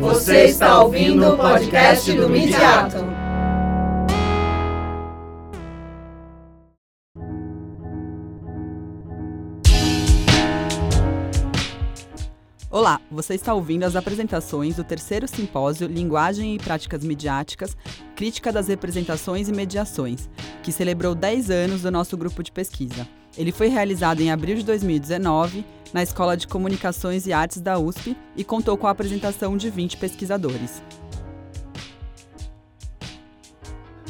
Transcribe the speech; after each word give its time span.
Você 0.00 0.44
está 0.44 0.80
ouvindo 0.80 1.26
o 1.26 1.36
podcast 1.36 2.12
do 2.12 2.28
Midiato. 2.28 2.96
Olá, 12.70 13.00
você 13.10 13.34
está 13.34 13.52
ouvindo 13.52 13.82
as 13.84 13.96
apresentações 13.96 14.76
do 14.76 14.84
terceiro 14.84 15.26
simpósio 15.26 15.88
Linguagem 15.88 16.54
e 16.54 16.58
Práticas 16.58 17.02
Midiáticas, 17.02 17.76
Crítica 18.14 18.52
das 18.52 18.68
Representações 18.68 19.48
e 19.48 19.52
Mediações, 19.52 20.30
que 20.62 20.70
celebrou 20.70 21.14
10 21.14 21.50
anos 21.50 21.82
do 21.82 21.90
nosso 21.90 22.16
grupo 22.16 22.42
de 22.42 22.52
pesquisa. 22.52 23.08
Ele 23.36 23.52
foi 23.52 23.68
realizado 23.68 24.20
em 24.20 24.30
abril 24.30 24.56
de 24.56 24.64
2019 24.64 25.64
na 25.92 26.02
Escola 26.02 26.36
de 26.36 26.46
Comunicações 26.46 27.26
e 27.26 27.32
Artes 27.32 27.60
da 27.60 27.78
USP 27.78 28.16
e 28.36 28.44
contou 28.44 28.76
com 28.76 28.86
a 28.86 28.90
apresentação 28.90 29.56
de 29.56 29.70
20 29.70 29.96
pesquisadores. 29.96 30.82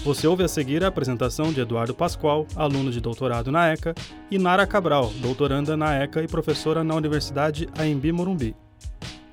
Você 0.04 0.26
ouve 0.26 0.44
a 0.44 0.48
seguir 0.48 0.82
a 0.84 0.88
apresentação 0.88 1.52
de 1.52 1.60
Eduardo 1.60 1.94
Pascoal, 1.94 2.46
aluno 2.56 2.90
de 2.90 3.00
doutorado 3.00 3.50
na 3.50 3.68
ECA, 3.68 3.94
e 4.30 4.38
Nara 4.38 4.66
Cabral, 4.66 5.12
doutoranda 5.20 5.76
na 5.76 5.94
ECA 5.94 6.22
e 6.22 6.28
professora 6.28 6.82
na 6.82 6.94
Universidade 6.94 7.68
AMB 7.78 8.12
Morumbi. 8.12 8.56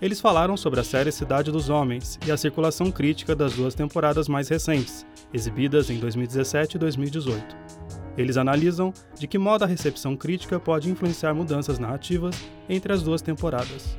Eles 0.02 0.20
falaram 0.20 0.58
sobre 0.58 0.80
a 0.80 0.84
série 0.84 1.12
Cidade 1.12 1.52
dos 1.52 1.70
Homens 1.70 2.20
e 2.27 2.31
a 2.31 2.38
circulação 2.38 2.91
crítica 2.91 3.36
das 3.36 3.53
duas 3.53 3.73
temporadas 3.73 4.27
mais 4.27 4.50
recentes, 4.50 5.05
exibidas 5.34 5.89
em 5.89 5.98
2017 5.98 6.75
e 6.75 6.80
2018. 6.80 7.65
Eles 8.18 8.38
analisam 8.38 8.94
de 9.16 9.28
que 9.28 9.38
modo 9.38 9.64
a 9.64 9.68
recepção 9.68 10.16
crítica 10.16 10.58
pode 10.58 10.90
influenciar 10.90 11.34
mudanças 11.34 11.78
narrativas 11.78 12.36
entre 12.70 12.94
as 12.94 13.04
duas 13.04 13.22
temporadas. 13.22 13.96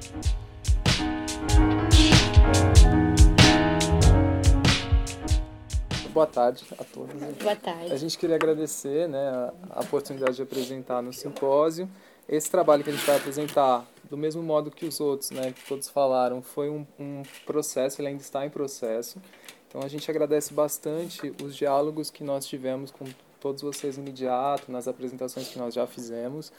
Boa 6.15 6.27
tarde 6.27 6.65
a 6.79 6.85
todos. 6.85 7.15
Boa 7.43 7.57
tarde. 7.57 7.93
A 7.93 7.97
gente 7.99 8.17
queria 8.17 8.37
agradecer 8.37 9.07
né, 9.07 9.53
a, 9.69 9.81
oportunidade 9.81 10.37
de 10.37 10.43
apresentar 10.43 11.03
no 11.03 11.13
simpósio. 11.13 11.87
Esse 12.27 12.51
trabalho 12.51 12.83
que 12.83 12.89
a 12.89 12.93
gente 12.95 13.05
vai 13.05 13.17
apresentar, 13.17 13.87
do 14.09 14.17
mesmo 14.17 14.43
modo 14.43 14.71
que 14.71 14.87
os 14.87 14.99
outros, 14.99 15.31
né, 15.31 15.53
que 15.53 15.63
todos 15.69 15.91
falaram, 15.91 16.41
foi 16.41 16.71
um, 16.71 16.87
um 16.99 17.23
processo, 17.45 18.01
ele 18.01 18.09
ainda 18.09 18.23
está 18.23 18.47
em 18.47 18.51
processo. 18.51 19.21
Então 19.69 19.83
a 19.83 19.89
gente 19.89 20.11
agradece 20.11 20.55
bastante 20.55 21.35
os 21.45 21.55
diálogos 21.55 22.09
que 22.09 22.25
nós 22.25 22.47
tivemos 22.47 22.91
com 22.91 23.05
todos 23.41 23.63
vocês 23.63 23.97
imediato, 23.97 24.71
nas 24.71 24.89
apresentações 24.89 25.49
que 25.49 25.59
nós 25.59 25.75
já 25.75 25.87
fizemos. 25.87 26.53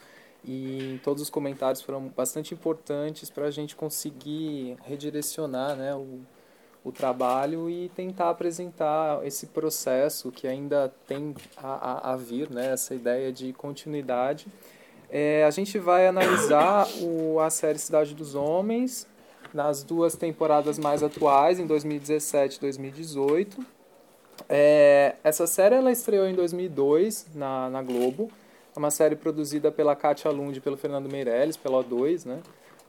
E 0.43 0.99
todos 1.03 1.21
os 1.23 1.29
comentários 1.29 1.81
foram 1.81 2.07
bastante 2.15 2.53
importantes 2.53 3.29
para 3.29 3.45
a 3.45 3.51
gente 3.51 3.75
conseguir 3.75 4.77
redirecionar 4.83 5.75
né, 5.75 5.93
o, 5.95 6.21
o 6.83 6.91
trabalho 6.91 7.69
e 7.69 7.89
tentar 7.89 8.29
apresentar 8.29 9.25
esse 9.25 9.47
processo 9.47 10.31
que 10.31 10.47
ainda 10.47 10.93
tem 11.05 11.35
a, 11.57 12.09
a, 12.09 12.13
a 12.13 12.15
vir, 12.15 12.49
né, 12.49 12.71
essa 12.71 12.95
ideia 12.95 13.31
de 13.31 13.51
continuidade. 13.53 14.47
É, 15.09 15.43
a 15.45 15.49
gente 15.49 15.79
vai 15.79 16.07
analisar 16.07 16.87
o, 17.01 17.39
a 17.39 17.49
série 17.49 17.79
Cidade 17.79 18.13
dos 18.13 18.35
Homens 18.35 19.07
nas 19.53 19.83
duas 19.83 20.15
temporadas 20.15 20.77
mais 20.77 21.01
atuais, 21.01 21.59
em 21.59 21.65
2017 21.65 22.57
e 22.57 22.59
2018. 22.61 23.76
É, 24.49 25.15
essa 25.23 25.45
série 25.45 25.75
ela 25.75 25.91
estreou 25.91 26.27
em 26.27 26.33
2002 26.33 27.27
na, 27.35 27.69
na 27.69 27.81
Globo. 27.81 28.31
É 28.75 28.79
uma 28.79 28.91
série 28.91 29.15
produzida 29.15 29.71
pela 29.71 29.95
Katia 29.95 30.31
Lund 30.31 30.57
e 30.57 30.61
pelo 30.61 30.77
Fernando 30.77 31.09
Meirelles, 31.09 31.57
pela 31.57 31.83
O2, 31.83 32.25
né? 32.25 32.41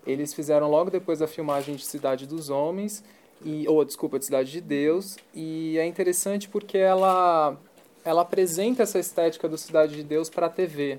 Eles 0.06 0.32
fizeram 0.32 0.70
logo 0.70 0.90
depois 0.90 1.18
da 1.18 1.26
filmagem 1.26 1.74
de 1.74 1.84
Cidade 1.84 2.26
dos 2.26 2.50
Homens 2.50 3.02
e 3.44 3.66
ou 3.68 3.84
desculpa, 3.84 4.18
de 4.18 4.24
Cidade 4.24 4.50
de 4.50 4.60
Deus, 4.60 5.16
e 5.34 5.78
é 5.78 5.86
interessante 5.86 6.48
porque 6.48 6.78
ela 6.78 7.56
ela 8.04 8.22
apresenta 8.22 8.82
essa 8.82 8.98
estética 8.98 9.48
do 9.48 9.58
Cidade 9.58 9.94
de 9.96 10.02
Deus 10.02 10.30
para 10.30 10.46
a 10.46 10.50
TV. 10.50 10.98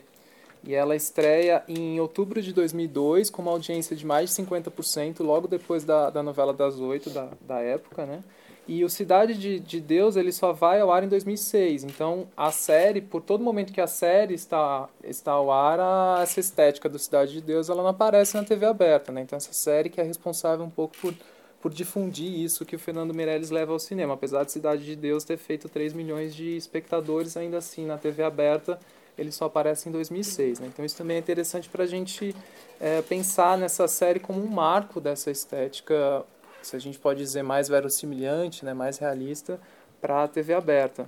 E 0.63 0.75
ela 0.75 0.95
estreia 0.95 1.63
em 1.67 1.99
outubro 1.99 2.41
de 2.41 2.53
2002 2.53 3.29
com 3.29 3.41
uma 3.41 3.51
audiência 3.51 3.95
de 3.95 4.05
mais 4.05 4.29
de 4.29 4.43
50%, 4.43 5.21
logo 5.21 5.47
depois 5.47 5.83
da, 5.83 6.09
da 6.09 6.21
novela 6.21 6.53
das 6.53 6.79
oito 6.79 7.09
da, 7.09 7.29
da 7.41 7.59
época, 7.61 8.05
né? 8.05 8.23
E 8.71 8.85
o 8.85 8.89
Cidade 8.89 9.33
de, 9.33 9.59
de 9.59 9.81
Deus 9.81 10.15
ele 10.15 10.31
só 10.31 10.53
vai 10.53 10.79
ao 10.79 10.91
ar 10.91 11.03
em 11.03 11.07
2006. 11.07 11.85
Então 11.85 12.27
a 12.37 12.51
série, 12.51 13.01
por 13.01 13.19
todo 13.19 13.43
momento 13.43 13.73
que 13.73 13.81
a 13.81 13.87
série 13.87 14.35
está, 14.35 14.87
está 15.03 15.31
ao 15.31 15.51
ar, 15.51 15.79
a, 15.79 16.19
essa 16.21 16.39
estética 16.39 16.87
do 16.87 16.99
Cidade 16.99 17.33
de 17.33 17.41
Deus 17.41 17.67
ela 17.67 17.81
não 17.81 17.89
aparece 17.89 18.37
na 18.37 18.43
TV 18.43 18.67
aberta. 18.67 19.11
Né? 19.11 19.21
Então 19.21 19.35
essa 19.35 19.51
série 19.53 19.89
que 19.89 19.99
é 19.99 20.03
responsável 20.03 20.63
um 20.63 20.69
pouco 20.69 20.95
por, 21.01 21.15
por 21.59 21.73
difundir 21.73 22.31
isso 22.31 22.63
que 22.63 22.75
o 22.75 22.79
Fernando 22.79 23.11
Meirelles 23.11 23.49
leva 23.49 23.73
ao 23.73 23.79
cinema. 23.79 24.13
Apesar 24.13 24.43
de 24.43 24.51
Cidade 24.51 24.85
de 24.85 24.95
Deus 24.95 25.23
ter 25.23 25.37
feito 25.37 25.67
3 25.67 25.91
milhões 25.93 26.35
de 26.35 26.55
espectadores, 26.55 27.35
ainda 27.35 27.57
assim 27.57 27.87
na 27.87 27.97
TV 27.97 28.21
aberta 28.21 28.79
ele 29.17 29.31
só 29.31 29.45
aparece 29.45 29.89
em 29.89 29.91
2006. 29.91 30.59
Né? 30.59 30.67
Então 30.71 30.85
isso 30.85 30.95
também 30.95 31.17
é 31.17 31.19
interessante 31.19 31.67
para 31.67 31.85
a 31.85 31.87
gente 31.87 32.35
é, 32.79 33.01
pensar 33.01 33.57
nessa 33.57 33.87
série 33.87 34.19
como 34.19 34.39
um 34.39 34.47
marco 34.47 35.01
dessa 35.01 35.31
estética 35.31 36.23
se 36.61 36.75
a 36.75 36.79
gente 36.79 36.99
pode 36.99 37.19
dizer, 37.19 37.43
mais 37.43 37.67
verossimilhante, 37.67 38.65
né, 38.65 38.73
mais 38.73 38.97
realista 38.97 39.59
para 40.01 40.23
a 40.23 40.27
TV 40.27 40.53
aberta. 40.53 41.05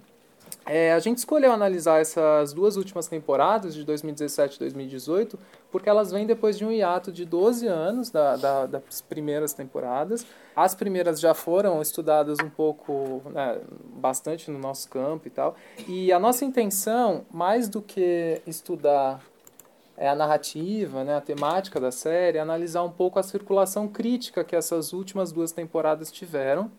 É, 0.66 0.94
a 0.94 1.00
gente 1.00 1.18
escolheu 1.18 1.52
analisar 1.52 2.02
essas 2.02 2.54
duas 2.54 2.78
últimas 2.78 3.08
temporadas, 3.08 3.74
de 3.74 3.84
2017 3.84 4.58
e 4.58 4.60
2018, 4.60 5.40
porque 5.72 5.90
elas 5.90 6.12
vêm 6.12 6.26
depois 6.26 6.58
de 6.58 6.66
um 6.66 6.72
hiato 6.72 7.12
de 7.12 7.26
12 7.26 7.68
anos 7.68 8.10
da, 8.10 8.36
da, 8.36 8.66
das 8.66 9.02
primeiras 9.02 9.54
temporadas. 9.54 10.26
As 10.56 10.76
primeiras 10.76 11.20
já 11.20 11.34
foram 11.34 11.82
estudadas 11.82 12.38
um 12.44 12.50
pouco, 12.50 13.22
né, 13.32 13.60
bastante 13.96 14.52
no 14.52 14.60
nosso 14.60 14.90
campo 14.90 15.28
e 15.28 15.32
tal. 15.32 15.56
E 15.88 16.12
a 16.12 16.20
nossa 16.20 16.46
intenção, 16.46 17.26
mais 17.32 17.68
do 17.68 17.82
que 17.82 18.42
estudar 18.46 19.22
é 20.02 20.10
a 20.10 20.16
narrativa, 20.16 21.04
né, 21.04 21.16
a 21.16 21.22
temática 21.22 21.80
da 21.80 21.92
série, 21.92 22.40
analisar 22.40 22.82
um 22.82 22.90
pouco 22.90 23.20
a 23.20 23.24
circulação 23.24 23.88
crítica 23.88 24.44
que 24.44 24.56
essas 24.56 24.94
últimas 24.94 25.32
duas 25.32 25.52
temporadas 25.52 26.12
tiveram, 26.12 26.72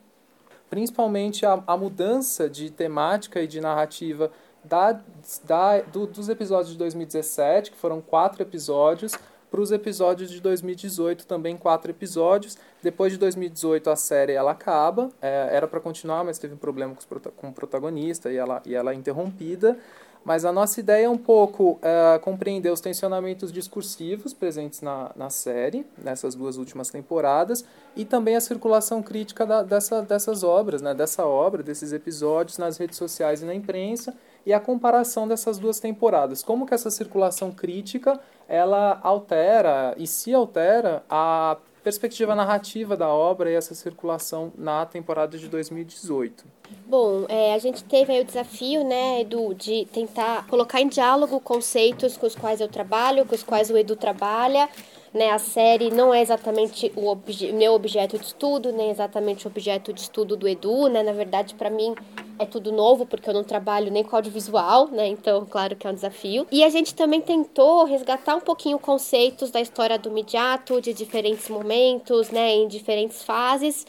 principalmente 0.69 1.47
a, 1.47 1.63
a 1.65 1.77
mudança 1.77 2.51
de 2.51 2.69
temática 2.69 3.41
e 3.41 3.47
de 3.47 3.61
narrativa 3.61 4.33
da, 4.65 5.01
da, 5.45 5.81
do, 5.83 6.05
dos 6.05 6.29
episódios 6.29 6.73
de 6.73 6.79
2017, 6.79 7.71
que 7.71 7.77
foram 7.77 8.01
quatro 8.01 8.43
episódios, 8.43 9.13
para 9.53 9.61
os 9.61 9.71
episódios 9.71 10.29
de 10.29 10.41
2018 10.41 11.25
também 11.25 11.57
quatro 11.57 11.93
episódios. 11.93 12.57
Depois 12.83 13.13
de 13.13 13.19
2018 13.19 13.89
a 13.89 13.95
série 13.95 14.33
ela 14.33 14.51
acaba, 14.51 15.11
é, 15.21 15.51
era 15.53 15.69
para 15.69 15.79
continuar, 15.79 16.25
mas 16.25 16.39
teve 16.39 16.55
um 16.55 16.59
problema 16.59 16.93
com, 16.93 17.01
os, 17.01 17.33
com 17.37 17.49
o 17.51 17.53
protagonista 17.53 18.33
e 18.33 18.37
ela, 18.37 18.61
e 18.67 18.75
ela 18.75 18.91
é 18.91 18.95
interrompida. 18.95 19.79
Mas 20.25 20.45
a 20.45 20.53
nossa 20.53 20.79
ideia 20.79 21.07
é 21.07 21.09
um 21.09 21.19
pouco 21.19 21.73
uh, 21.73 22.21
compreender 22.21 22.71
os 22.71 22.81
tensionamentos 22.81 23.53
discursivos 23.53 24.33
presentes 24.33 24.81
na, 24.81 25.11
na 25.17 25.31
série, 25.31 25.85
nessas 25.99 26.35
duas 26.35 26.57
últimas 26.57 26.91
temporadas, 26.91 27.65
e 27.97 28.05
também 28.05 28.37
a 28.37 28.41
circulação 28.41 29.03
crítica 29.03 29.45
da, 29.45 29.63
dessa, 29.63 30.01
dessas 30.03 30.45
obras, 30.45 30.81
né, 30.81 30.95
dessa 30.95 31.27
obra, 31.27 31.63
desses 31.63 31.93
episódios 31.93 32.57
nas 32.57 32.79
redes 32.79 32.97
sociais 32.97 33.43
e 33.43 33.45
na 33.45 33.55
imprensa, 33.55 34.15
e 34.47 34.53
a 34.53 34.61
comparação 34.61 35.27
dessas 35.27 35.59
duas 35.59 35.81
temporadas. 35.81 36.43
Como 36.43 36.67
que 36.67 36.75
essa 36.75 36.91
circulação 36.91 37.51
crítica 37.51 38.21
ela 38.49 39.01
altera 39.03 39.95
e 39.97 40.07
se 40.07 40.33
altera 40.35 41.03
a 41.09 41.57
perspectiva 41.83 42.35
narrativa 42.35 42.97
da 42.97 43.09
obra 43.09 43.51
e 43.51 43.55
essa 43.55 43.75
circulação 43.75 44.53
na 44.57 44.87
temporada 44.87 45.37
de 45.37 45.49
2018. 45.49 46.45
Bom, 46.87 47.27
é, 47.29 47.55
a 47.55 47.59
gente 47.59 47.85
teve 47.85 48.13
aí 48.13 48.21
o 48.21 48.25
desafio, 48.25 48.85
né, 48.85 49.21
Edu, 49.21 49.55
de 49.55 49.87
tentar 49.93 50.47
colocar 50.47 50.81
em 50.81 50.89
diálogo 50.89 51.41
conceitos 51.41 52.17
com 52.17 52.27
os 52.27 52.35
quais 52.35 52.61
eu 52.61 52.69
trabalho, 52.69 53.27
com 53.27 53.35
os 53.35 53.43
quais 53.43 53.71
o 53.71 53.77
Edu 53.77 53.97
trabalha, 53.97 54.69
né, 55.13 55.31
a 55.31 55.39
série 55.39 55.91
não 55.91 56.15
é 56.15 56.23
exatamente 56.23 56.91
o 56.97 57.07
obje 57.07 57.53
meu 57.53 57.75
objeto 57.75 58.19
de 58.19 58.25
estudo, 58.25 58.73
nem 58.73 58.91
exatamente 58.91 59.47
o 59.47 59.51
objeto 59.51 59.93
de 59.93 60.01
estudo 60.01 60.37
do 60.37 60.49
Edu, 60.49 60.89
né? 60.89 61.03
Na 61.03 61.13
verdade, 61.13 61.55
para 61.55 61.69
mim 61.69 61.95
é 62.43 62.47
tudo 62.47 62.73
novo, 62.73 63.07
porque 63.07 63.29
eu 63.29 63.35
não 63.35 63.45
trabalho 63.45 63.91
nem 63.91 64.05
com 64.05 64.17
audiovisual, 64.17 64.89
né? 64.89 65.07
Então, 65.09 65.47
claro 65.47 65.77
que 65.77 65.87
é 65.87 65.91
um 65.91 65.95
desafio. 65.95 66.47
E 66.51 66.63
a 66.63 66.69
gente 66.69 66.95
também 66.95 67.21
tentou 67.21 67.85
resgatar 67.85 68.37
um 68.37 68.41
pouquinho 68.41 68.79
conceitos 68.79 69.51
da 69.51 69.61
história 69.61 69.99
do 69.99 70.11
Midiato, 70.11 70.81
de 70.81 70.93
diferentes 70.93 71.49
momentos, 71.49 72.31
né, 72.31 72.55
em 72.55 72.69
diferentes 72.69 73.23
fases, 73.23 73.87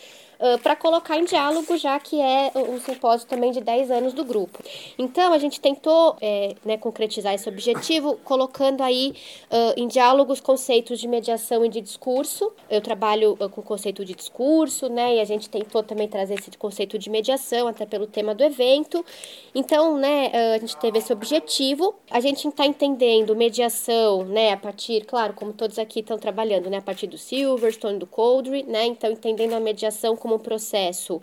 para 0.61 0.75
colocar 0.75 1.17
em 1.17 1.25
diálogo, 1.25 1.77
já 1.77 1.99
que 1.99 2.19
é 2.19 2.51
um 2.55 2.79
simpósio 2.79 3.27
também 3.27 3.51
de 3.51 3.61
10 3.61 3.91
anos 3.91 4.13
do 4.13 4.23
grupo. 4.25 4.59
Então, 4.97 5.33
a 5.33 5.37
gente 5.37 5.59
tentou 5.59 6.17
é, 6.21 6.55
né, 6.65 6.77
concretizar 6.77 7.33
esse 7.33 7.47
objetivo, 7.47 8.17
colocando 8.23 8.81
aí 8.81 9.13
uh, 9.51 9.73
em 9.79 9.87
diálogo 9.87 10.33
os 10.33 10.39
conceitos 10.39 10.99
de 10.99 11.07
mediação 11.07 11.65
e 11.65 11.69
de 11.69 11.81
discurso. 11.81 12.51
Eu 12.69 12.81
trabalho 12.81 13.37
uh, 13.39 13.49
com 13.49 13.61
o 13.61 13.63
conceito 13.63 14.03
de 14.03 14.13
discurso, 14.13 14.89
né, 14.89 15.15
e 15.15 15.19
a 15.19 15.25
gente 15.25 15.49
tentou 15.49 15.83
também 15.83 16.07
trazer 16.07 16.35
esse 16.35 16.51
conceito 16.57 16.97
de 16.97 17.09
mediação, 17.09 17.67
até 17.67 17.85
pelo 17.85 18.07
tema 18.07 18.35
do 18.35 18.43
evento. 18.43 19.05
Então, 19.53 19.97
né, 19.97 20.31
a 20.55 20.59
gente 20.59 20.75
teve 20.77 20.97
esse 20.97 21.11
objetivo. 21.13 21.95
A 22.09 22.19
gente 22.19 22.47
está 22.47 22.65
entendendo 22.65 23.35
mediação, 23.35 24.23
né, 24.25 24.53
a 24.53 24.57
partir, 24.57 25.05
claro, 25.05 25.33
como 25.33 25.53
todos 25.53 25.77
aqui 25.79 25.99
estão 25.99 26.17
trabalhando, 26.17 26.69
né, 26.69 26.77
a 26.77 26.81
partir 26.81 27.07
do 27.07 27.17
Silverstone, 27.17 27.99
do 27.99 28.07
Coldry, 28.07 28.63
né, 28.63 28.85
então 28.85 29.11
entendendo 29.11 29.53
a 29.53 29.59
mediação 29.59 30.15
como 30.15 30.32
um 30.33 30.39
processo 30.39 31.21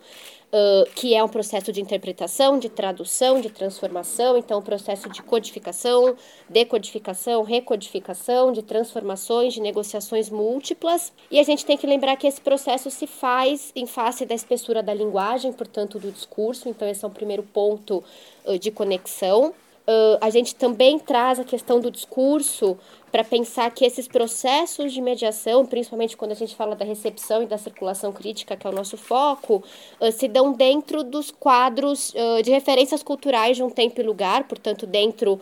Uh, 0.53 0.85
que 0.97 1.15
é 1.15 1.23
um 1.23 1.29
processo 1.29 1.71
de 1.71 1.81
interpretação, 1.81 2.59
de 2.59 2.69
tradução, 2.69 3.41
de 3.41 3.51
transformação, 3.51 4.37
então 4.37 4.59
um 4.59 4.63
processo 4.63 5.09
de 5.09 5.23
codificação, 5.23 6.17
decodificação, 6.49 7.45
recodificação, 7.45 8.51
de 8.51 8.61
transformações, 8.61 9.55
de 9.55 9.61
negociações 9.61 10.29
múltiplas. 10.29 11.13
E 11.31 11.39
a 11.39 11.45
gente 11.45 11.65
tem 11.65 11.77
que 11.77 11.87
lembrar 11.87 12.17
que 12.17 12.27
esse 12.27 12.41
processo 12.41 12.91
se 12.91 13.07
faz 13.07 13.71
em 13.77 13.87
face 13.87 14.27
da 14.27 14.35
espessura 14.35 14.83
da 14.83 14.93
linguagem, 14.93 15.53
portanto, 15.53 16.01
do 16.01 16.11
discurso, 16.11 16.69
então 16.69 16.89
esse 16.89 17.05
é 17.05 17.07
o 17.07 17.13
primeiro 17.13 17.45
ponto 17.45 18.03
uh, 18.45 18.59
de 18.59 18.73
conexão. 18.73 19.55
Uh, 19.91 20.19
a 20.21 20.31
gente 20.31 20.55
também 20.55 21.01
traz 21.01 21.41
a 21.41 21.45
questão 21.45 21.81
do 21.81 21.91
discurso 21.91 22.79
para 23.11 23.25
pensar 23.25 23.69
que 23.73 23.85
esses 23.85 24.07
processos 24.07 24.93
de 24.93 25.01
mediação, 25.01 25.67
principalmente 25.67 26.17
quando 26.17 26.31
a 26.31 26.37
gente 26.37 26.55
fala 26.55 26.77
da 26.77 26.85
recepção 26.85 27.43
e 27.43 27.47
da 27.47 27.59
circulação 27.59 28.13
crítica, 28.13 28.57
que 28.57 28.65
é 28.65 28.71
o 28.71 28.73
nosso 28.73 28.97
foco, 28.97 29.65
uh, 30.01 30.13
se 30.13 30.29
dão 30.29 30.53
dentro 30.53 31.03
dos 31.03 31.33
quadros 31.33 32.15
uh, 32.15 32.41
de 32.41 32.53
referências 32.53 33.03
culturais 33.03 33.57
de 33.57 33.65
um 33.65 33.71
tempo 33.71 34.01
e 34.01 34.05
lugar, 34.05 34.45
portanto, 34.45 34.87
dentro 34.87 35.41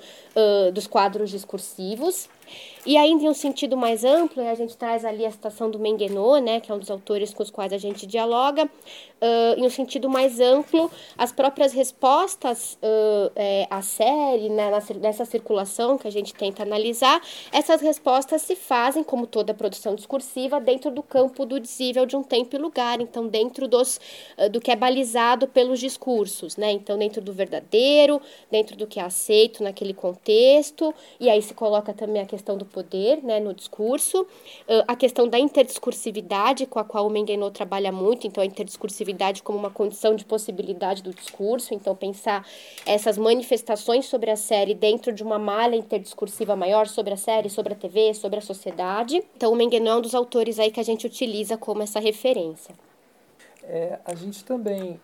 dos 0.72 0.86
quadros 0.86 1.30
discursivos. 1.30 2.28
E 2.88 2.96
ainda 2.96 3.22
em 3.22 3.28
um 3.28 3.34
sentido 3.34 3.76
mais 3.76 4.02
amplo, 4.02 4.42
a 4.48 4.54
gente 4.54 4.74
traz 4.74 5.04
ali 5.04 5.26
a 5.26 5.30
citação 5.30 5.70
do 5.70 5.78
Menguenot, 5.78 6.40
né, 6.40 6.58
que 6.58 6.72
é 6.72 6.74
um 6.74 6.78
dos 6.78 6.90
autores 6.90 7.34
com 7.34 7.42
os 7.42 7.50
quais 7.50 7.70
a 7.70 7.76
gente 7.76 8.06
dialoga, 8.06 8.64
uh, 8.64 9.60
em 9.60 9.66
um 9.66 9.68
sentido 9.68 10.08
mais 10.08 10.40
amplo, 10.40 10.90
as 11.18 11.30
próprias 11.30 11.74
respostas 11.74 12.78
uh, 12.82 13.30
é, 13.36 13.66
à 13.68 13.82
série, 13.82 14.48
né, 14.48 14.70
nessa 15.02 15.26
circulação 15.26 15.98
que 15.98 16.08
a 16.08 16.10
gente 16.10 16.32
tenta 16.32 16.62
analisar, 16.62 17.20
essas 17.52 17.82
respostas 17.82 18.40
se 18.40 18.56
fazem, 18.56 19.04
como 19.04 19.26
toda 19.26 19.52
produção 19.52 19.94
discursiva, 19.94 20.58
dentro 20.58 20.90
do 20.90 21.02
campo 21.02 21.44
do 21.44 21.60
dizível 21.60 22.06
de 22.06 22.16
um 22.16 22.22
tempo 22.22 22.56
e 22.56 22.58
lugar, 22.58 23.02
então 23.02 23.26
dentro 23.26 23.68
dos, 23.68 24.00
uh, 24.38 24.48
do 24.48 24.62
que 24.62 24.70
é 24.70 24.76
balizado 24.76 25.46
pelos 25.46 25.78
discursos, 25.78 26.56
né, 26.56 26.72
então 26.72 26.96
dentro 26.96 27.20
do 27.20 27.34
verdadeiro, 27.34 28.18
dentro 28.50 28.78
do 28.78 28.86
que 28.86 28.98
é 28.98 29.02
aceito 29.02 29.62
naquele 29.62 29.92
contexto, 29.92 30.94
e 31.20 31.28
aí 31.28 31.42
se 31.42 31.52
coloca 31.52 31.92
também 31.92 32.22
a 32.22 32.26
questão 32.26 32.56
do 32.56 32.64
poder 32.78 33.24
né, 33.24 33.40
no 33.40 33.52
discurso, 33.52 34.24
a 34.86 34.94
questão 34.94 35.26
da 35.26 35.36
interdiscursividade, 35.36 36.64
com 36.64 36.78
a 36.78 36.84
qual 36.84 37.08
o 37.08 37.10
Menguenot 37.10 37.52
trabalha 37.52 37.90
muito, 37.90 38.24
então 38.24 38.40
a 38.40 38.46
interdiscursividade 38.46 39.42
como 39.42 39.58
uma 39.58 39.70
condição 39.70 40.14
de 40.14 40.24
possibilidade 40.24 41.02
do 41.02 41.12
discurso, 41.12 41.74
então 41.74 41.96
pensar 41.96 42.46
essas 42.86 43.18
manifestações 43.18 44.06
sobre 44.06 44.30
a 44.30 44.36
série 44.36 44.74
dentro 44.74 45.12
de 45.12 45.24
uma 45.24 45.40
malha 45.40 45.74
interdiscursiva 45.74 46.54
maior 46.54 46.86
sobre 46.86 47.14
a 47.14 47.16
série, 47.16 47.50
sobre 47.50 47.72
a 47.72 47.76
TV, 47.76 48.14
sobre 48.14 48.38
a 48.38 48.42
sociedade. 48.42 49.20
Então 49.36 49.52
o 49.52 49.56
Menguenot 49.56 49.88
é 49.88 49.96
um 49.96 50.00
dos 50.00 50.14
autores 50.14 50.60
aí 50.60 50.70
que 50.70 50.78
a 50.78 50.84
gente 50.84 51.04
utiliza 51.04 51.56
como 51.56 51.82
essa 51.82 51.98
referência. 51.98 52.74
É, 53.64 53.98
a 54.04 54.14
gente 54.14 54.44
também 54.44 55.00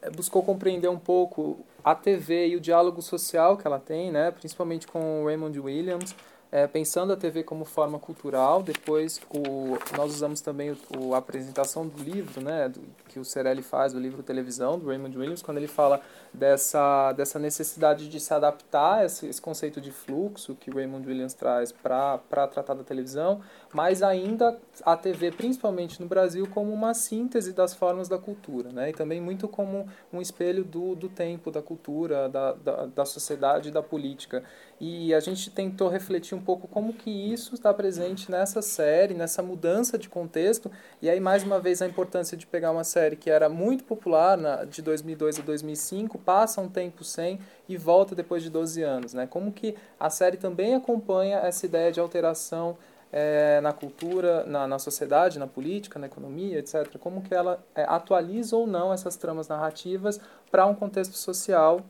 é, 0.00 0.10
buscou 0.10 0.44
compreender 0.44 0.88
um 0.88 0.98
pouco 0.98 1.58
a 1.82 1.94
TV 1.94 2.48
e 2.48 2.56
o 2.56 2.60
diálogo 2.60 3.02
social 3.02 3.56
que 3.56 3.66
ela 3.66 3.78
tem, 3.78 4.12
né, 4.12 4.30
principalmente 4.30 4.86
com 4.86 5.22
o 5.22 5.26
Raymond 5.26 5.58
Williams, 5.58 6.14
é, 6.50 6.66
pensando 6.66 7.12
a 7.12 7.16
TV 7.16 7.42
como 7.42 7.64
forma 7.64 7.98
cultural, 7.98 8.62
depois 8.62 9.20
o, 9.30 9.76
nós 9.96 10.14
usamos 10.14 10.40
também 10.40 10.74
o, 10.96 11.14
a 11.14 11.18
apresentação 11.18 11.86
do 11.86 12.02
livro, 12.02 12.40
né, 12.40 12.68
do, 12.70 12.80
que 13.08 13.18
o 13.18 13.24
Cerelli 13.24 13.62
faz, 13.62 13.94
o 13.94 13.98
livro 13.98 14.22
Televisão, 14.22 14.78
do 14.78 14.86
Raymond 14.86 15.16
Williams, 15.16 15.42
quando 15.42 15.58
ele 15.58 15.66
fala 15.66 16.00
dessa, 16.32 17.12
dessa 17.12 17.38
necessidade 17.38 18.08
de 18.08 18.18
se 18.18 18.32
adaptar 18.32 19.00
a 19.00 19.04
esse, 19.04 19.26
esse 19.26 19.40
conceito 19.40 19.78
de 19.80 19.90
fluxo 19.90 20.54
que 20.54 20.70
o 20.70 20.74
Raymond 20.74 21.06
Williams 21.06 21.34
traz 21.34 21.70
para 21.70 22.18
tratar 22.50 22.74
da 22.74 22.82
televisão, 22.82 23.42
mas 23.72 24.02
ainda 24.02 24.58
a 24.84 24.96
TV, 24.96 25.30
principalmente 25.30 26.00
no 26.00 26.08
Brasil, 26.08 26.48
como 26.48 26.72
uma 26.72 26.94
síntese 26.94 27.52
das 27.52 27.74
formas 27.74 28.08
da 28.08 28.16
cultura, 28.16 28.72
né, 28.72 28.88
e 28.88 28.92
também 28.94 29.20
muito 29.20 29.46
como 29.48 29.86
um 30.10 30.22
espelho 30.22 30.64
do, 30.64 30.94
do 30.94 31.10
tempo, 31.10 31.50
da 31.50 31.60
cultura, 31.60 32.26
da, 32.28 32.52
da, 32.54 32.86
da 32.86 33.04
sociedade 33.04 33.70
da 33.70 33.82
política. 33.82 34.42
E 34.80 35.12
a 35.12 35.20
gente 35.20 35.50
tentou 35.50 35.88
refletir 35.88 36.37
um 36.38 36.40
pouco 36.40 36.66
como 36.68 36.92
que 36.92 37.10
isso 37.10 37.54
está 37.54 37.74
presente 37.74 38.30
nessa 38.30 38.62
série, 38.62 39.12
nessa 39.12 39.42
mudança 39.42 39.98
de 39.98 40.08
contexto, 40.08 40.70
e 41.02 41.10
aí 41.10 41.20
mais 41.20 41.42
uma 41.42 41.58
vez 41.58 41.82
a 41.82 41.86
importância 41.86 42.36
de 42.36 42.46
pegar 42.46 42.70
uma 42.70 42.84
série 42.84 43.16
que 43.16 43.28
era 43.28 43.48
muito 43.48 43.84
popular 43.84 44.38
na, 44.38 44.64
de 44.64 44.80
2002 44.80 45.40
a 45.40 45.42
2005, 45.42 46.18
passa 46.18 46.60
um 46.60 46.68
tempo 46.68 47.04
sem 47.04 47.40
e 47.68 47.76
volta 47.76 48.14
depois 48.14 48.42
de 48.42 48.50
12 48.50 48.82
anos, 48.82 49.12
né? 49.12 49.26
Como 49.26 49.52
que 49.52 49.74
a 49.98 50.08
série 50.08 50.36
também 50.36 50.74
acompanha 50.74 51.38
essa 51.38 51.66
ideia 51.66 51.92
de 51.92 52.00
alteração 52.00 52.78
é, 53.12 53.60
na 53.60 53.72
cultura, 53.72 54.44
na, 54.44 54.66
na 54.66 54.78
sociedade, 54.78 55.38
na 55.38 55.46
política, 55.46 55.98
na 55.98 56.06
economia, 56.06 56.58
etc. 56.58 56.96
Como 56.98 57.22
que 57.22 57.34
ela 57.34 57.62
é, 57.74 57.84
atualiza 57.84 58.56
ou 58.56 58.66
não 58.66 58.92
essas 58.92 59.16
tramas 59.16 59.48
narrativas 59.48 60.20
para 60.50 60.66
um 60.66 60.74
contexto 60.74 61.16
social 61.16 61.80